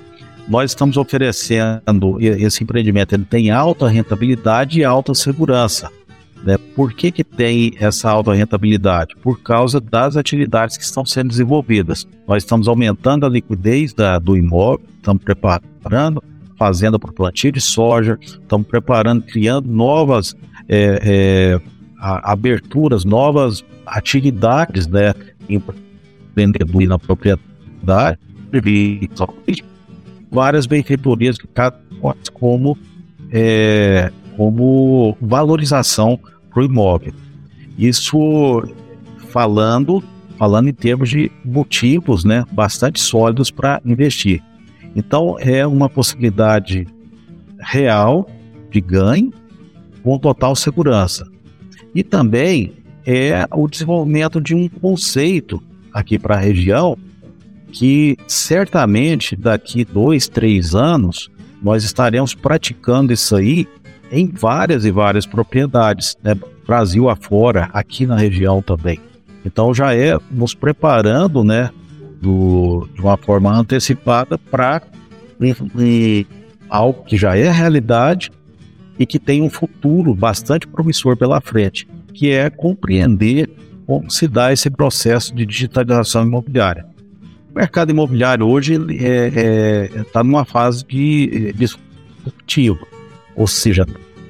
Nós 0.47 0.71
estamos 0.71 0.95
oferecendo 0.95 1.81
esse 2.21 2.63
empreendimento, 2.63 3.13
ele 3.13 3.25
tem 3.25 3.51
alta 3.51 3.87
rentabilidade 3.87 4.79
e 4.79 4.83
alta 4.83 5.13
segurança. 5.13 5.91
Né? 6.43 6.57
Por 6.75 6.93
que, 6.93 7.11
que 7.11 7.23
tem 7.23 7.73
essa 7.79 8.09
alta 8.09 8.33
rentabilidade? 8.33 9.15
Por 9.21 9.41
causa 9.41 9.79
das 9.79 10.15
atividades 10.15 10.77
que 10.77 10.83
estão 10.83 11.05
sendo 11.05 11.29
desenvolvidas. 11.29 12.07
Nós 12.27 12.43
estamos 12.43 12.67
aumentando 12.67 13.25
a 13.25 13.29
liquidez 13.29 13.93
da, 13.93 14.19
do 14.19 14.37
imóvel, 14.37 14.85
estamos 14.99 15.23
preparando 15.23 16.23
fazenda 16.57 16.97
para 16.97 17.11
plantio 17.11 17.51
de 17.51 17.61
soja, 17.61 18.17
estamos 18.21 18.67
preparando, 18.67 19.23
criando 19.23 19.69
novas 19.69 20.35
é, 20.67 20.99
é, 21.03 21.61
aberturas, 21.99 23.05
novas 23.05 23.63
atividades, 23.85 24.87
né, 24.87 25.13
empreendedor 25.47 26.83
na 26.87 26.99
propriedade, 26.99 28.19
várias 30.31 30.65
benfeitorias 30.65 31.37
como 32.33 32.77
é, 33.31 34.11
como 34.37 35.17
valorização 35.19 36.17
para 36.49 36.61
o 36.61 36.65
imóvel. 36.65 37.13
Isso 37.77 38.63
falando 39.29 40.01
falando 40.37 40.69
em 40.69 40.73
termos 40.73 41.09
de 41.09 41.31
motivos, 41.43 42.23
né, 42.23 42.45
bastante 42.51 42.99
sólidos 42.99 43.49
para 43.49 43.81
investir. 43.83 44.41
Então 44.95 45.35
é 45.39 45.65
uma 45.65 45.89
possibilidade 45.89 46.87
real 47.59 48.29
de 48.69 48.79
ganho 48.79 49.33
com 50.03 50.17
total 50.19 50.55
segurança. 50.55 51.27
E 51.93 52.03
também 52.03 52.73
é 53.05 53.47
o 53.51 53.67
desenvolvimento 53.67 54.39
de 54.39 54.53
um 54.53 54.69
conceito 54.69 55.61
aqui 55.91 56.19
para 56.19 56.35
a 56.35 56.39
região 56.39 56.97
que 57.71 58.17
certamente 58.27 59.35
daqui 59.35 59.83
dois, 59.83 60.27
três 60.27 60.75
anos 60.75 61.29
nós 61.61 61.83
estaremos 61.83 62.33
praticando 62.35 63.11
isso 63.11 63.35
aí 63.35 63.67
em 64.11 64.27
várias 64.27 64.85
e 64.85 64.91
várias 64.91 65.25
propriedades, 65.25 66.17
né? 66.23 66.35
Brasil 66.65 67.09
afora, 67.09 67.69
aqui 67.71 68.05
na 68.05 68.17
região 68.17 68.61
também. 68.61 68.99
Então 69.45 69.73
já 69.73 69.95
é 69.95 70.17
nos 70.29 70.53
preparando, 70.53 71.43
né, 71.43 71.69
do, 72.21 72.87
de 72.93 72.99
uma 72.99 73.15
forma 73.15 73.53
antecipada 73.53 74.37
para 74.37 74.81
algo 76.69 77.03
que 77.05 77.15
já 77.15 77.37
é 77.37 77.49
realidade 77.49 78.29
e 78.99 79.05
que 79.05 79.17
tem 79.17 79.41
um 79.41 79.49
futuro 79.49 80.13
bastante 80.13 80.67
promissor 80.67 81.15
pela 81.15 81.39
frente, 81.39 81.87
que 82.13 82.31
é 82.31 82.49
compreender 82.49 83.49
como 83.85 84.11
se 84.11 84.27
dá 84.27 84.51
esse 84.51 84.69
processo 84.69 85.33
de 85.33 85.45
digitalização 85.45 86.23
imobiliária. 86.23 86.85
O 87.49 87.57
mercado 87.57 87.91
imobiliário 87.91 88.45
hoje 88.45 88.73
está 88.73 89.05
é, 89.05 89.89
é, 89.95 90.03
tá 90.11 90.23
numa 90.23 90.43
fase 90.43 90.83
de, 90.85 91.53
disruptiva, 91.53 92.85
ou 93.37 93.47
seja, 93.47 93.85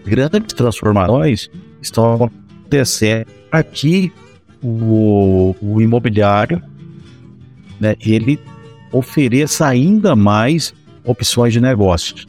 grandes 0.06 0.54
transformações 0.54 1.50
estão 1.82 2.14
acontecendo 2.14 3.26
aqui 3.52 4.12
o, 4.62 5.56
o 5.62 5.82
imobiliário 5.82 6.62
né, 7.80 7.96
ele 8.00 8.40
ofereça 8.92 9.66
ainda 9.66 10.16
mais 10.16 10.74
opções 11.04 11.54
de 11.54 11.62
negócios 11.62 12.28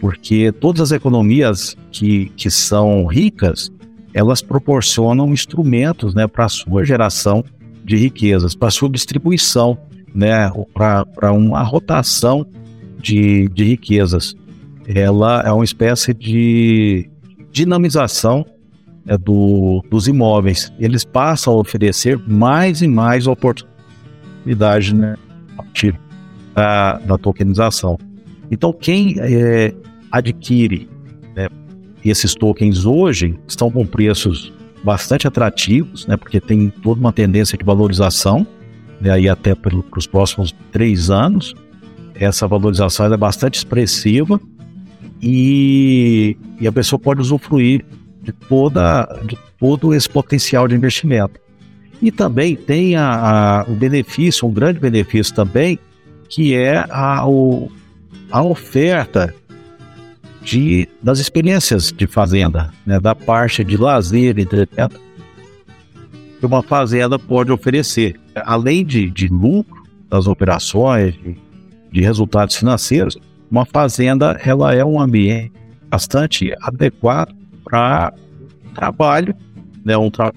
porque 0.00 0.52
todas 0.52 0.80
as 0.80 0.92
economias 0.92 1.76
que, 1.90 2.26
que 2.36 2.50
são 2.50 3.06
ricas, 3.06 3.70
elas 4.12 4.42
proporcionam 4.42 5.32
instrumentos 5.32 6.14
né, 6.14 6.26
para 6.26 6.44
a 6.46 6.48
sua 6.48 6.84
geração 6.84 7.44
de 7.84 7.96
riquezas, 7.96 8.54
para 8.54 8.68
a 8.68 8.70
sua 8.70 8.88
distribuição, 8.88 9.78
né, 10.14 10.50
para 10.72 11.32
uma 11.32 11.62
rotação 11.62 12.46
de, 12.98 13.48
de 13.48 13.64
riquezas. 13.64 14.34
Ela 14.86 15.42
é 15.44 15.52
uma 15.52 15.64
espécie 15.64 16.14
de 16.14 17.10
dinamização 17.50 18.46
é, 19.06 19.16
do, 19.18 19.82
dos 19.90 20.06
imóveis. 20.06 20.72
Eles 20.78 21.04
passam 21.04 21.54
a 21.54 21.56
oferecer 21.56 22.18
mais 22.26 22.82
e 22.82 22.88
mais 22.88 23.26
oportunidades 23.26 24.92
né, 24.92 25.16
a 25.56 25.62
partir 25.62 25.98
da, 26.54 26.98
da 26.98 27.18
tokenização. 27.18 27.98
Então, 28.50 28.72
quem 28.72 29.16
é, 29.18 29.74
adquire 30.10 30.88
né, 31.34 31.48
esses 32.04 32.34
tokens 32.34 32.84
hoje 32.84 33.38
estão 33.48 33.70
com 33.70 33.84
preços 33.84 34.52
bastante 34.84 35.26
atrativos, 35.26 36.06
né, 36.06 36.16
porque 36.16 36.40
tem 36.40 36.70
toda 36.70 37.00
uma 37.00 37.12
tendência 37.12 37.58
de 37.58 37.64
valorização, 37.64 38.46
né, 39.00 39.10
aí 39.10 39.28
até 39.28 39.52
para 39.52 39.74
os 39.96 40.06
próximos 40.06 40.54
três 40.70 41.10
anos. 41.10 41.54
Essa 42.14 42.46
valorização 42.46 43.12
é 43.12 43.16
bastante 43.16 43.56
expressiva 43.56 44.40
e, 45.20 46.36
e, 46.60 46.66
a 46.66 46.72
pessoa 46.72 46.98
pode 46.98 47.20
usufruir 47.20 47.84
de, 48.22 48.32
toda, 48.32 49.04
de 49.24 49.38
todo 49.58 49.94
esse 49.94 50.08
potencial 50.08 50.68
de 50.68 50.74
investimento. 50.74 51.40
E 52.02 52.10
também 52.10 52.54
tem 52.54 52.96
a, 52.96 53.60
a, 53.60 53.64
o 53.64 53.74
benefício, 53.74 54.46
um 54.46 54.52
grande 54.52 54.78
benefício 54.78 55.34
também, 55.34 55.78
que 56.28 56.54
é 56.54 56.84
a, 56.90 57.26
o, 57.26 57.70
a 58.30 58.42
oferta 58.42 59.34
de, 60.42 60.88
das 61.02 61.18
experiências 61.18 61.92
de 61.92 62.06
fazenda, 62.06 62.72
né, 62.84 63.00
da 63.00 63.14
parte 63.14 63.64
de 63.64 63.76
lazer, 63.76 64.38
entretenimento, 64.38 65.00
que 66.38 66.46
uma 66.46 66.62
fazenda 66.62 67.18
pode 67.18 67.50
oferecer. 67.50 68.20
Além 68.34 68.84
de, 68.84 69.10
de 69.10 69.28
lucro 69.28 69.82
das 70.08 70.26
operações, 70.26 71.14
de, 71.14 71.36
de 71.90 72.00
resultados 72.02 72.54
financeiros, 72.56 73.18
uma 73.50 73.64
fazenda 73.64 74.38
ela 74.44 74.74
é 74.74 74.84
um 74.84 75.00
ambiente 75.00 75.52
bastante 75.88 76.54
adequado 76.60 77.34
para 77.64 78.12
trabalho, 78.74 79.34
né, 79.84 79.96
um 79.96 80.10
tra 80.10 80.32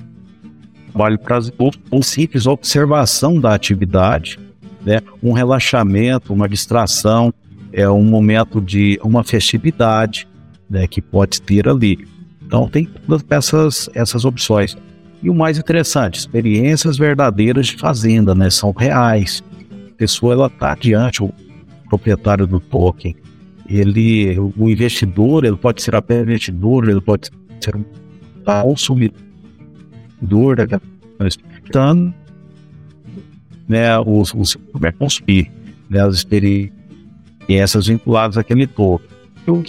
trabalho 0.92 1.20
prazeroso, 1.20 1.80
uma 1.92 2.02
simples 2.02 2.48
observação 2.48 3.40
da 3.40 3.54
atividade, 3.54 4.40
né, 4.86 5.02
um 5.22 5.34
relaxamento, 5.34 6.34
uma 6.34 6.48
distração, 6.50 7.34
é 7.72 7.90
um 7.90 8.04
momento 8.04 8.60
de 8.60 9.00
uma 9.04 9.24
festividade 9.24 10.28
né, 10.70 10.88
que 10.88 11.02
pode 11.02 11.42
ter 11.42 11.68
ali. 11.68 12.08
Então 12.46 12.68
tem 12.68 12.86
todas 12.86 13.24
essas, 13.30 13.90
essas 13.94 14.26
opções. 14.26 14.76
E 15.22 15.30
o 15.30 15.36
mais 15.36 15.58
interessante, 15.58 16.18
experiências 16.18 16.98
verdadeiras 16.98 17.68
de 17.68 17.76
fazenda, 17.76 18.34
né? 18.34 18.50
São 18.50 18.72
reais. 18.72 19.44
A 19.92 19.94
pessoa 19.96 20.34
ela 20.34 20.48
está 20.48 20.74
diante, 20.76 21.22
proprietário 21.90 22.46
do 22.48 22.60
token, 22.60 23.16
ele, 23.68 24.38
o 24.40 24.70
investidor, 24.70 25.44
ele 25.46 25.58
pode 25.58 25.82
ser 25.82 25.96
apenas 25.96 26.24
investidor, 26.24 26.88
ele 26.88 27.02
pode 27.02 27.30
ser 27.60 27.76
um 27.76 27.84
consumidor 28.64 29.18
daquela 30.56 30.82
então, 31.68 32.14
né, 33.68 34.00
os, 34.00 34.34
os 34.34 34.58
consumir 34.98 35.52
né, 35.90 36.02
as 36.02 36.16
experiências 36.16 37.88
vinculadas 37.88 38.38
àquele 38.38 38.66
token. 38.66 39.08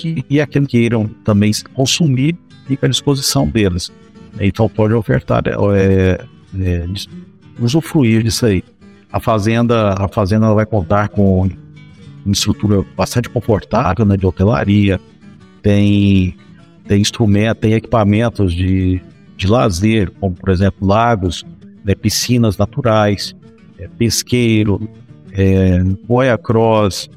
E, 0.05 0.25
e 0.31 0.41
aqueles 0.41 0.69
que 0.69 0.79
queiram 0.79 1.07
também 1.25 1.51
consumir, 1.75 2.37
fica 2.67 2.87
à 2.87 2.91
disposição 2.91 3.47
deles. 3.47 3.93
Então 4.39 4.69
pode 4.69 4.95
ofertar, 4.95 5.43
é, 5.47 6.25
é, 6.59 6.87
usufruir 7.59 8.23
disso 8.23 8.47
aí. 8.47 8.63
A 9.13 9.19
fazenda, 9.19 9.95
a 9.95 10.09
fazenda 10.09 10.55
vai 10.55 10.65
contar 10.65 11.09
com 11.09 11.51
uma 12.25 12.33
estrutura 12.33 12.85
bastante 12.97 13.29
confortável 13.29 14.05
né, 14.05 14.17
de 14.17 14.27
hotelaria, 14.27 15.01
tem, 15.63 16.37
tem 16.87 17.01
instrumento, 17.01 17.59
tem 17.59 17.73
equipamentos 17.73 18.53
de, 18.55 19.01
de 19.37 19.47
lazer, 19.47 20.11
como 20.21 20.35
por 20.35 20.51
exemplo 20.51 20.87
lagos, 20.87 21.45
né, 21.85 21.95
piscinas 21.95 22.57
naturais, 22.57 23.35
é, 23.79 23.89
pesqueiro, 23.89 24.89
é, 25.33 25.83
boia 26.07 26.37
cross, 26.37 27.09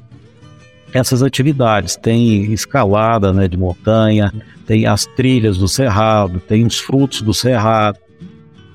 essas 0.92 1.22
atividades. 1.22 1.96
Tem 1.96 2.52
escalada 2.52 3.32
né, 3.32 3.48
de 3.48 3.56
montanha, 3.56 4.32
tem 4.66 4.86
as 4.86 5.04
trilhas 5.06 5.58
do 5.58 5.68
cerrado, 5.68 6.40
tem 6.40 6.64
os 6.64 6.78
frutos 6.78 7.20
do 7.20 7.34
cerrado, 7.34 7.98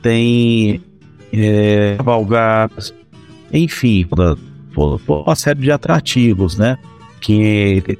tem 0.01 0.81
é, 1.33 1.95
cavalgadas, 1.97 2.93
enfim, 3.51 4.05
uma 5.07 5.35
série 5.35 5.59
de 5.59 5.71
atrativos, 5.71 6.57
né? 6.57 6.77
Que, 7.19 7.97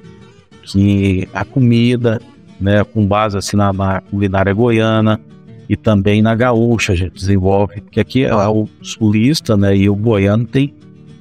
que 0.64 1.28
a 1.34 1.44
comida, 1.44 2.22
né, 2.60 2.84
com 2.84 3.06
base 3.06 3.38
assim 3.38 3.58
na, 3.58 3.74
na 3.74 4.02
culinária 4.02 4.54
goiana 4.54 5.20
e 5.68 5.76
também 5.76 6.22
na 6.22 6.34
gaúcha 6.34 6.94
a 6.94 6.96
gente 6.96 7.14
desenvolve, 7.14 7.82
que 7.92 8.00
aqui 8.00 8.24
é 8.24 8.34
o 8.48 8.68
sulista, 8.82 9.58
né, 9.58 9.76
e 9.76 9.90
o 9.90 9.96
goiano 9.96 10.46
tem 10.46 10.74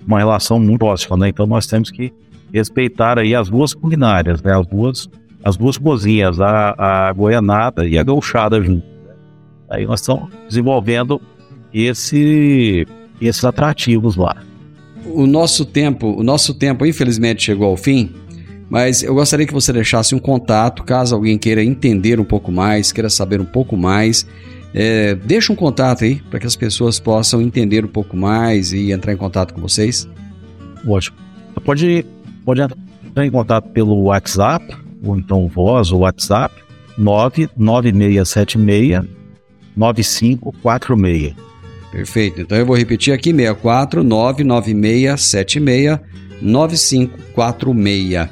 uma 0.07 0.19
relação 0.19 0.59
muito 0.59 0.79
próxima, 0.79 1.17
né? 1.17 1.29
Então 1.29 1.47
nós 1.47 1.67
temos 1.67 1.91
que 1.91 2.13
respeitar 2.53 3.19
aí 3.19 3.35
as 3.35 3.51
duas 3.51 3.75
culinárias, 3.75 4.43
né? 4.43 4.57
As 4.57 4.67
duas 4.67 5.09
as 5.45 5.57
duas 5.57 5.79
cozinhas, 5.79 6.41
a, 6.41 7.09
a 7.09 7.13
goianada 7.13 7.87
e 7.87 7.99
a 7.99 8.03
gauchada 8.03 8.61
junto. 8.61 8.87
Aí 9.71 9.87
nós 9.87 10.01
estamos 10.01 10.29
desenvolvendo 10.49 11.21
esse, 11.73 12.87
esses 13.21 13.45
atrativos 13.45 14.17
lá. 14.17 14.37
O 15.15 15.27
nosso 15.27 15.65
tempo, 15.65 16.09
o 16.09 16.23
nosso 16.23 16.55
tempo 16.55 16.87
infelizmente 16.87 17.43
chegou 17.43 17.69
ao 17.69 17.77
fim, 17.77 18.13
mas 18.71 19.03
eu 19.03 19.15
gostaria 19.15 19.47
que 19.47 19.53
você 19.53 19.73
deixasse 19.73 20.15
um 20.15 20.19
contato, 20.19 20.85
caso 20.85 21.15
alguém 21.15 21.39
queira 21.39 21.65
entender 21.65 22.21
um 22.21 22.25
pouco 22.25 22.53
mais, 22.53 22.93
queira 22.93 23.09
saber 23.09 23.41
um 23.41 23.45
pouco 23.45 23.77
mais. 23.77 24.27
É, 24.75 25.15
deixa 25.15 25.53
um 25.53 25.57
contato 25.57 26.05
aí 26.05 26.17
para 26.31 26.39
que 26.39 26.47
as 26.47 26.55
pessoas 26.55 27.01
possam 27.01 27.41
entender 27.41 27.85
um 27.85 27.89
pouco 27.89 28.17
mais 28.17 28.73
e 28.73 28.93
entrar 28.93 29.13
em 29.13 29.17
contato 29.17 29.55
com 29.55 29.61
vocês. 29.61 30.09
Ótimo. 30.87 31.17
Pode, 31.65 32.07
pode 32.45 32.61
entrar 32.61 33.27
em 33.27 33.31
contato 33.31 33.71
pelo 33.71 34.03
WhatsApp, 34.03 34.77
ou 35.03 35.17
então 35.17 35.49
voz 35.49 35.91
ou 35.91 36.01
WhatsApp, 36.01 36.55
99676 36.99 39.03
9546. 39.75 41.48
Perfeito. 41.91 42.41
Então 42.41 42.57
eu 42.59 42.67
vou 42.67 42.77
repetir 42.77 43.13
aqui: 43.13 43.33
64 43.35 44.03
99676 44.05 45.99
9546. 46.41 48.29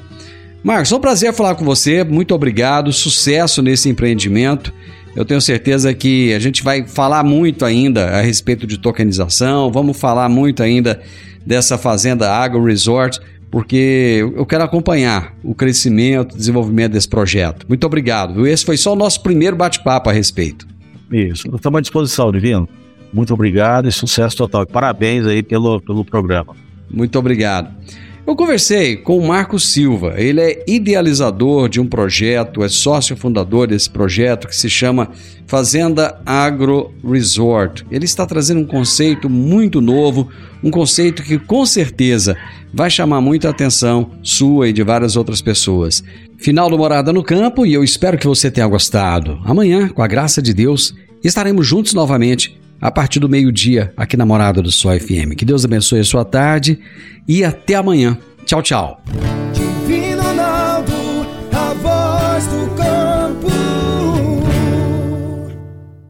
Marcos, 0.63 0.91
é 0.91 0.97
um 0.97 1.01
prazer 1.01 1.33
falar 1.33 1.55
com 1.55 1.65
você. 1.65 2.03
Muito 2.05 2.35
obrigado. 2.35 2.93
Sucesso 2.93 3.63
nesse 3.63 3.89
empreendimento. 3.89 4.73
Eu 5.15 5.25
tenho 5.25 5.41
certeza 5.41 5.95
que 5.95 6.35
a 6.35 6.39
gente 6.39 6.63
vai 6.63 6.87
falar 6.87 7.25
muito 7.25 7.65
ainda 7.65 8.11
a 8.11 8.21
respeito 8.21 8.67
de 8.67 8.77
tokenização, 8.77 9.73
vamos 9.73 9.99
falar 9.99 10.29
muito 10.29 10.63
ainda 10.63 11.01
dessa 11.45 11.79
fazenda 11.79 12.31
Agro 12.31 12.63
Resort 12.65 13.19
porque 13.51 14.29
eu 14.37 14.45
quero 14.45 14.65
acompanhar 14.65 15.35
o 15.43 15.55
crescimento, 15.55 16.35
o 16.35 16.37
desenvolvimento 16.37 16.93
desse 16.93 17.09
projeto. 17.09 17.65
Muito 17.69 17.87
obrigado. 17.87 18.47
Esse 18.47 18.65
foi 18.65 18.77
só 18.77 18.93
o 18.93 18.97
nosso 18.97 19.23
primeiro 19.23 19.57
bate-papo 19.57 20.11
a 20.11 20.13
respeito. 20.13 20.67
Isso, 21.11 21.49
estamos 21.55 21.79
à 21.79 21.81
disposição, 21.81 22.33
Divino. 22.33 22.69
Muito 23.13 23.33
obrigado 23.35 23.89
e 23.89 23.93
sucesso 23.93 24.37
total. 24.37 24.67
Parabéns 24.67 25.27
aí 25.27 25.43
pelo, 25.43 25.81
pelo 25.81 26.05
programa. 26.05 26.55
Muito 26.91 27.19
obrigado. 27.19 27.75
Eu 28.27 28.35
conversei 28.35 28.97
com 28.97 29.17
o 29.17 29.25
Marco 29.25 29.57
Silva. 29.57 30.15
Ele 30.17 30.41
é 30.41 30.65
idealizador 30.67 31.69
de 31.69 31.81
um 31.81 31.87
projeto, 31.87 32.65
é 32.65 32.69
sócio 32.69 33.17
fundador 33.17 33.69
desse 33.69 33.89
projeto 33.89 34.49
que 34.49 34.57
se 34.57 34.69
chama 34.69 35.11
Fazenda 35.47 36.21
Agro 36.27 36.93
Resort. 37.09 37.87
Ele 37.89 38.05
está 38.05 38.27
trazendo 38.27 38.63
um 38.63 38.67
conceito 38.67 39.31
muito 39.31 39.81
novo, 39.81 40.29
um 40.61 40.73
conceito 40.73 41.23
que 41.23 41.39
com 41.39 41.65
certeza 41.65 42.37
vai 42.75 42.91
chamar 42.91 43.21
muita 43.21 43.49
atenção 43.49 44.11
sua 44.25 44.71
e 44.71 44.73
de 44.73 44.83
várias 44.83 45.15
outras 45.15 45.41
pessoas. 45.41 46.03
Final 46.37 46.69
do 46.69 46.77
Morada 46.77 47.13
no 47.13 47.23
Campo 47.23 47.65
e 47.65 47.75
eu 47.75 47.85
espero 47.85 48.19
que 48.19 48.27
você 48.27 48.51
tenha 48.51 48.67
gostado. 48.67 49.39
Amanhã, 49.45 49.89
com 49.89 50.03
a 50.03 50.09
graça 50.09 50.43
de 50.43 50.53
Deus, 50.53 50.93
estaremos 51.23 51.65
juntos 51.65 51.95
novamente 51.95 52.59
a 52.81 52.91
partir 52.91 53.21
do 53.21 53.29
meio-dia 53.29 53.93
aqui 53.97 54.17
na 54.17 54.27
Morada 54.27 54.63
do 54.63 54.71
Sol 54.71 54.99
FM. 54.99 55.35
Que 55.37 55.45
Deus 55.45 55.65
abençoe 55.65 56.01
a 56.01 56.05
sua 56.05 56.25
tarde 56.25 56.79
e 57.27 57.45
até 57.45 57.75
amanhã. 57.75 58.19
Tchau, 58.45 58.63
tchau. 58.63 59.03
Divino 59.53 60.23
Ronaldo, 60.23 60.93
a 61.53 61.75
voz 61.75 62.47
do 62.47 62.77
campo. 62.77 62.97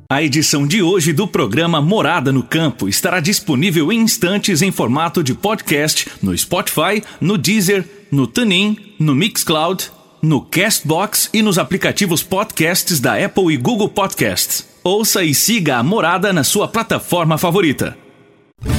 A 0.08 0.22
edição 0.22 0.66
de 0.66 0.82
hoje 0.82 1.12
do 1.12 1.26
programa 1.26 1.80
Morada 1.80 2.30
no 2.32 2.42
Campo 2.42 2.88
estará 2.88 3.20
disponível 3.20 3.92
em 3.92 4.00
instantes 4.00 4.62
em 4.62 4.70
formato 4.70 5.22
de 5.22 5.34
podcast 5.34 6.08
no 6.22 6.36
Spotify, 6.36 7.02
no 7.20 7.36
Deezer, 7.36 7.84
no 8.10 8.26
TuneIn, 8.26 8.76
no 8.98 9.14
Mixcloud, 9.14 9.90
no 10.22 10.40
Castbox 10.40 11.28
e 11.32 11.42
nos 11.42 11.58
aplicativos 11.58 12.22
podcasts 12.22 13.00
da 13.00 13.22
Apple 13.22 13.52
e 13.52 13.56
Google 13.56 13.88
Podcasts. 13.88 14.75
Ouça 14.86 15.24
e 15.24 15.34
siga 15.34 15.78
a 15.78 15.82
Morada 15.82 16.32
na 16.32 16.44
sua 16.44 16.68
plataforma 16.68 17.36
favorita. 17.36 17.98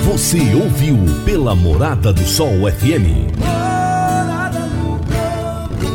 Você 0.05 0.37
ouviu 0.55 0.95
pela 1.25 1.53
Morada 1.53 2.13
do 2.13 2.25
Sol 2.25 2.47
FM. 2.71 3.27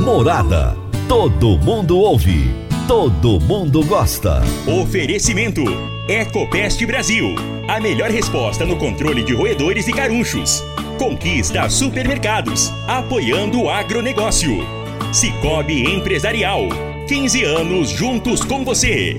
Morada. 0.05 0.77
Todo 1.09 1.57
mundo 1.57 1.97
ouve. 1.97 2.51
Todo 2.87 3.41
mundo 3.41 3.83
gosta. 3.87 4.43
Oferecimento: 4.83 5.63
Ecopest 6.07 6.85
Brasil. 6.85 7.35
A 7.67 7.81
melhor 7.81 8.11
resposta 8.11 8.67
no 8.67 8.77
controle 8.77 9.25
de 9.25 9.33
roedores 9.33 9.89
e 9.89 9.95
carunchos. 9.95 10.63
Conquista 10.99 11.71
supermercados. 11.71 12.71
Apoiando 12.87 13.63
o 13.63 13.71
agronegócio. 13.71 14.59
Cicobi 15.11 15.91
Empresarial. 15.91 16.69
15 17.09 17.45
anos 17.45 17.89
juntos 17.89 18.45
com 18.45 18.63
você. 18.63 19.19